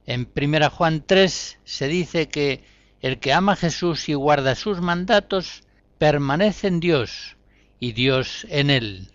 En 0.05 0.29
1 0.35 0.69
Juan 0.69 1.03
3 1.05 1.59
se 1.63 1.87
dice 1.87 2.27
que 2.27 2.63
el 3.01 3.19
que 3.19 3.31
ama 3.31 3.53
a 3.53 3.57
Jesús 3.57 4.09
y 4.09 4.13
guarda 4.13 4.55
sus 4.55 4.81
mandatos 4.81 5.63
permanece 5.97 6.67
en 6.67 6.79
Dios 6.79 7.37
y 7.79 7.93
Dios 7.93 8.45
en 8.49 8.69
él. 8.69 9.07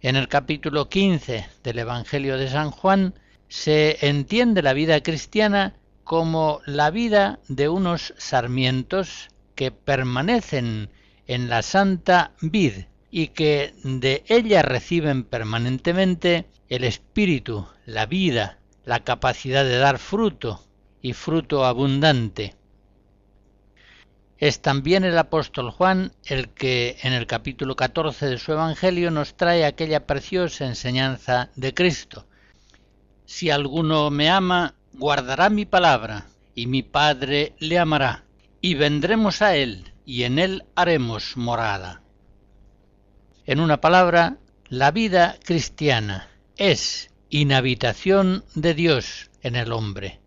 En 0.00 0.16
el 0.16 0.28
capítulo 0.28 0.88
15 0.88 1.46
del 1.62 1.78
Evangelio 1.78 2.36
de 2.36 2.48
San 2.48 2.70
Juan 2.70 3.14
se 3.48 3.98
entiende 4.06 4.62
la 4.62 4.72
vida 4.72 5.00
cristiana 5.02 5.74
como 6.04 6.60
la 6.66 6.90
vida 6.90 7.38
de 7.48 7.68
unos 7.68 8.14
sarmientos 8.16 9.28
que 9.54 9.70
permanecen 9.70 10.90
en 11.26 11.48
la 11.48 11.62
santa 11.62 12.32
vid 12.40 12.84
y 13.10 13.28
que 13.28 13.74
de 13.82 14.24
ella 14.28 14.62
reciben 14.62 15.24
permanentemente 15.24 16.46
el 16.68 16.84
espíritu, 16.84 17.66
la 17.86 18.06
vida, 18.06 18.58
la 18.84 19.00
capacidad 19.04 19.64
de 19.64 19.78
dar 19.78 19.98
fruto 19.98 20.64
y 21.00 21.12
fruto 21.12 21.64
abundante. 21.64 22.54
Es 24.38 24.60
también 24.60 25.04
el 25.04 25.18
apóstol 25.18 25.70
Juan 25.70 26.12
el 26.24 26.50
que 26.50 26.96
en 27.02 27.12
el 27.12 27.26
capítulo 27.26 27.74
14 27.74 28.26
de 28.26 28.38
su 28.38 28.52
Evangelio 28.52 29.10
nos 29.10 29.36
trae 29.36 29.64
aquella 29.64 30.06
preciosa 30.06 30.66
enseñanza 30.66 31.50
de 31.56 31.74
Cristo, 31.74 32.28
si 33.28 33.50
alguno 33.50 34.08
me 34.08 34.30
ama, 34.30 34.74
guardará 34.94 35.50
mi 35.50 35.66
palabra, 35.66 36.28
y 36.54 36.66
mi 36.66 36.82
Padre 36.82 37.52
le 37.58 37.78
amará, 37.78 38.24
y 38.62 38.74
vendremos 38.74 39.42
a 39.42 39.54
él, 39.54 39.92
y 40.06 40.22
en 40.22 40.38
él 40.38 40.64
haremos 40.74 41.36
morada. 41.36 42.00
En 43.48 43.60
una 43.60 43.80
palabra, 43.80 44.36
la 44.68 44.90
vida 44.90 45.38
cristiana 45.42 46.28
es 46.58 47.08
inhabitación 47.30 48.44
de 48.54 48.74
Dios 48.74 49.30
en 49.40 49.56
el 49.56 49.72
hombre, 49.72 50.20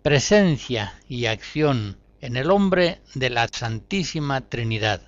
presencia 0.00 0.94
y 1.10 1.26
acción 1.26 1.98
en 2.22 2.38
el 2.38 2.50
hombre 2.50 3.02
de 3.14 3.28
la 3.28 3.48
Santísima 3.48 4.40
Trinidad. 4.48 5.02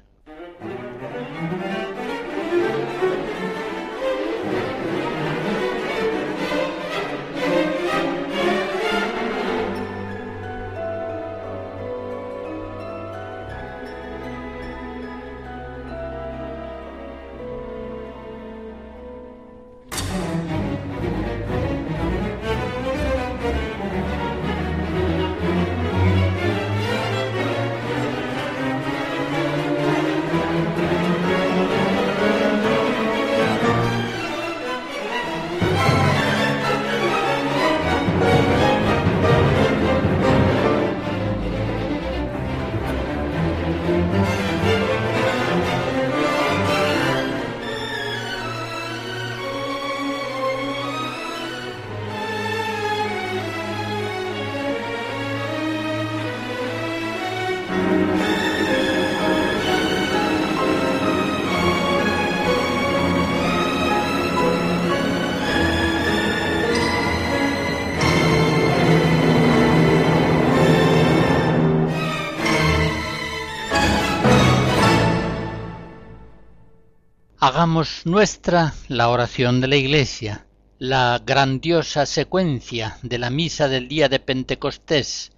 Hagamos 77.61 78.07
nuestra 78.07 78.73
la 78.89 79.11
oración 79.11 79.61
de 79.61 79.69
la 79.69 79.77
Iglesia, 79.77 80.47
la 80.79 81.21
grandiosa 81.23 82.07
secuencia 82.07 82.97
de 83.03 83.19
la 83.19 83.29
misa 83.29 83.69
del 83.69 83.87
día 83.87 84.09
de 84.09 84.19
Pentecostés, 84.19 85.31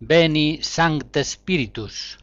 Veni 0.00 0.60
Sancte 0.62 1.22
Spiritus. 1.22 2.16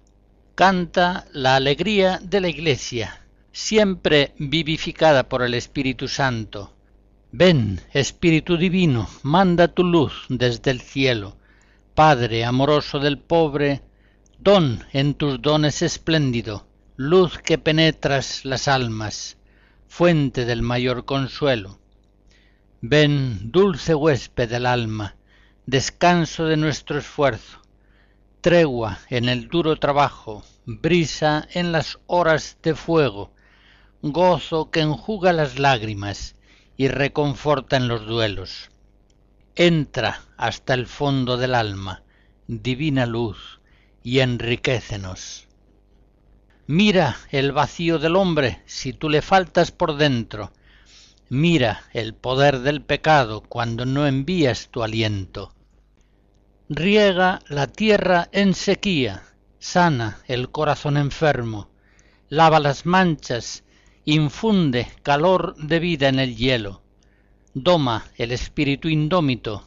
Canta 0.56 1.26
la 1.34 1.58
alegría 1.58 2.20
de 2.24 2.42
la 2.42 2.50
Iglesia, 2.50 3.28
siempre 3.52 4.34
vivificada 4.40 5.30
por 5.30 5.44
el 5.44 5.54
Espíritu 5.54 6.08
Santo. 6.08 6.74
Ven, 7.32 7.80
Espíritu 7.92 8.58
Divino, 8.58 9.08
manda 9.22 9.68
tu 9.68 9.84
luz 9.84 10.26
desde 10.30 10.72
el 10.72 10.82
cielo. 10.82 11.38
Padre 11.94 12.44
amoroso 12.44 12.98
del 12.98 13.20
pobre, 13.20 13.84
don 14.40 14.84
en 14.94 15.14
tus 15.14 15.40
dones 15.40 15.84
espléndido 15.84 16.66
luz 16.96 17.40
que 17.40 17.58
penetras 17.58 18.46
las 18.46 18.68
almas, 18.68 19.38
fuente 19.96 20.46
del 20.46 20.64
mayor 20.64 21.06
consuelo. 21.06 21.78
Ven, 22.82 23.52
dulce 23.52 23.94
huésped 23.94 24.50
del 24.50 24.66
alma, 24.66 25.18
descanso 25.68 26.46
de 26.46 26.58
nuestro 26.58 26.98
esfuerzo, 26.98 27.62
tregua 28.42 28.98
en 29.12 29.30
el 29.30 29.50
duro 29.50 29.76
trabajo, 29.76 30.44
brisa 30.66 31.48
en 31.52 31.72
las 31.72 32.00
horas 32.08 32.58
de 32.64 32.74
fuego, 32.74 33.36
gozo 34.02 34.72
que 34.72 34.80
enjuga 34.80 35.32
las 35.32 35.60
lágrimas 35.60 36.38
y 36.76 36.88
reconforta 36.88 37.78
en 37.78 37.88
los 37.88 38.08
duelos. 38.08 38.72
entra 39.56 40.24
hasta 40.38 40.74
el 40.74 40.88
fondo 40.88 41.38
del 41.38 41.54
alma, 41.54 42.02
divina 42.48 43.06
luz, 43.06 43.60
y 44.02 44.22
enriquecenos. 44.22 45.48
Mira 46.68 47.18
el 47.30 47.52
vacío 47.52 48.00
del 48.00 48.16
hombre 48.16 48.62
si 48.66 48.94
tú 48.94 49.10
le 49.10 49.22
faltas 49.22 49.72
por 49.72 49.98
dentro. 49.98 50.54
Mira 51.28 51.84
el 51.92 52.14
poder 52.14 52.60
del 52.60 52.82
pecado 52.82 53.42
cuando 53.42 53.86
no 53.86 54.08
envías 54.08 54.70
tu 54.70 54.82
aliento. 54.82 55.54
Riega 56.70 57.42
la 57.50 57.68
tierra 57.68 58.30
en 58.32 58.54
sequía, 58.54 59.24
sana 59.60 60.20
el 60.28 60.52
corazón 60.52 60.96
enfermo, 60.96 61.70
lava 62.30 62.62
las 62.62 62.86
manchas, 62.86 63.66
infunde 64.06 64.88
calor 65.04 65.56
de 65.58 65.80
vida 65.80 66.08
en 66.08 66.20
el 66.20 66.38
hielo, 66.38 66.82
doma 67.54 68.06
el 68.16 68.32
espíritu 68.32 68.88
indómito, 68.88 69.66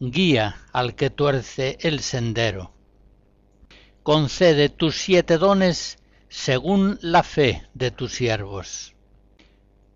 guía 0.00 0.56
al 0.72 0.94
que 0.94 1.10
tuerce 1.10 1.76
el 1.82 2.00
sendero. 2.00 2.72
Concede 4.02 4.70
tus 4.70 4.96
siete 4.96 5.36
dones 5.36 5.98
según 6.32 6.98
la 7.02 7.22
fe 7.22 7.62
de 7.74 7.90
tus 7.90 8.14
siervos. 8.14 8.94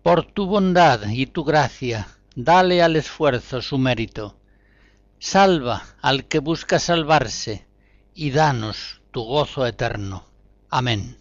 Por 0.03 0.23
tu 0.23 0.45
bondad 0.45 1.09
y 1.09 1.25
tu 1.25 1.43
gracia, 1.43 2.07
dale 2.35 2.83
al 2.83 2.95
esfuerzo 2.95 3.59
su 3.59 3.79
mérito. 3.79 4.39
Salva 5.17 5.83
al 5.99 6.27
que 6.27 6.37
busca 6.37 6.77
salvarse, 6.77 7.65
y 8.13 8.29
danos 8.29 9.01
tu 9.09 9.23
gozo 9.23 9.65
eterno. 9.65 10.25
Amén. 10.69 11.17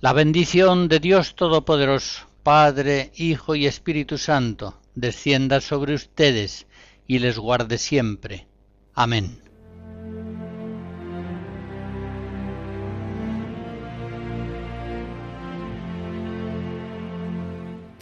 La 0.00 0.12
bendición 0.12 0.86
de 0.86 1.00
Dios 1.00 1.34
Todopoderoso, 1.34 2.28
Padre, 2.44 3.10
Hijo 3.16 3.56
y 3.56 3.66
Espíritu 3.66 4.16
Santo, 4.16 4.80
descienda 4.94 5.60
sobre 5.60 5.94
ustedes 5.94 6.68
y 7.08 7.18
les 7.18 7.36
guarde 7.36 7.78
siempre. 7.78 8.46
Amén. 8.94 9.41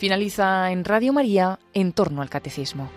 Finaliza 0.01 0.73
en 0.73 0.87
Radio 0.87 1.13
María 1.13 1.59
en 1.75 1.93
torno 1.93 2.23
al 2.23 2.31
catecismo. 2.31 2.89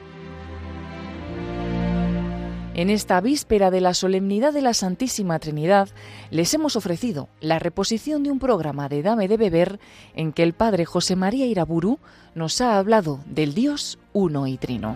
En 2.76 2.90
esta 2.90 3.20
víspera 3.20 3.72
de 3.72 3.82
la 3.82 3.94
solemnidad 3.94 4.54
de 4.54 4.62
la 4.62 4.74
Santísima 4.74 5.38
Trinidad, 5.40 5.90
les 6.32 6.54
hemos 6.54 6.78
ofrecido 6.78 7.28
la 7.42 7.60
reposición 7.60 8.24
de 8.24 8.32
un 8.32 8.40
programa 8.40 8.88
de 8.88 9.04
Dame 9.04 9.28
de 9.28 9.36
Beber 9.36 9.82
en 10.16 10.32
que 10.32 10.44
el 10.44 10.54
Padre 10.54 10.86
José 10.86 11.18
María 11.18 11.46
Iraburu 11.46 12.00
nos 12.36 12.62
ha 12.62 12.78
hablado 12.78 13.20
del 13.26 13.54
Dios 13.54 14.00
uno 14.14 14.48
y 14.48 14.56
trino. 14.56 14.96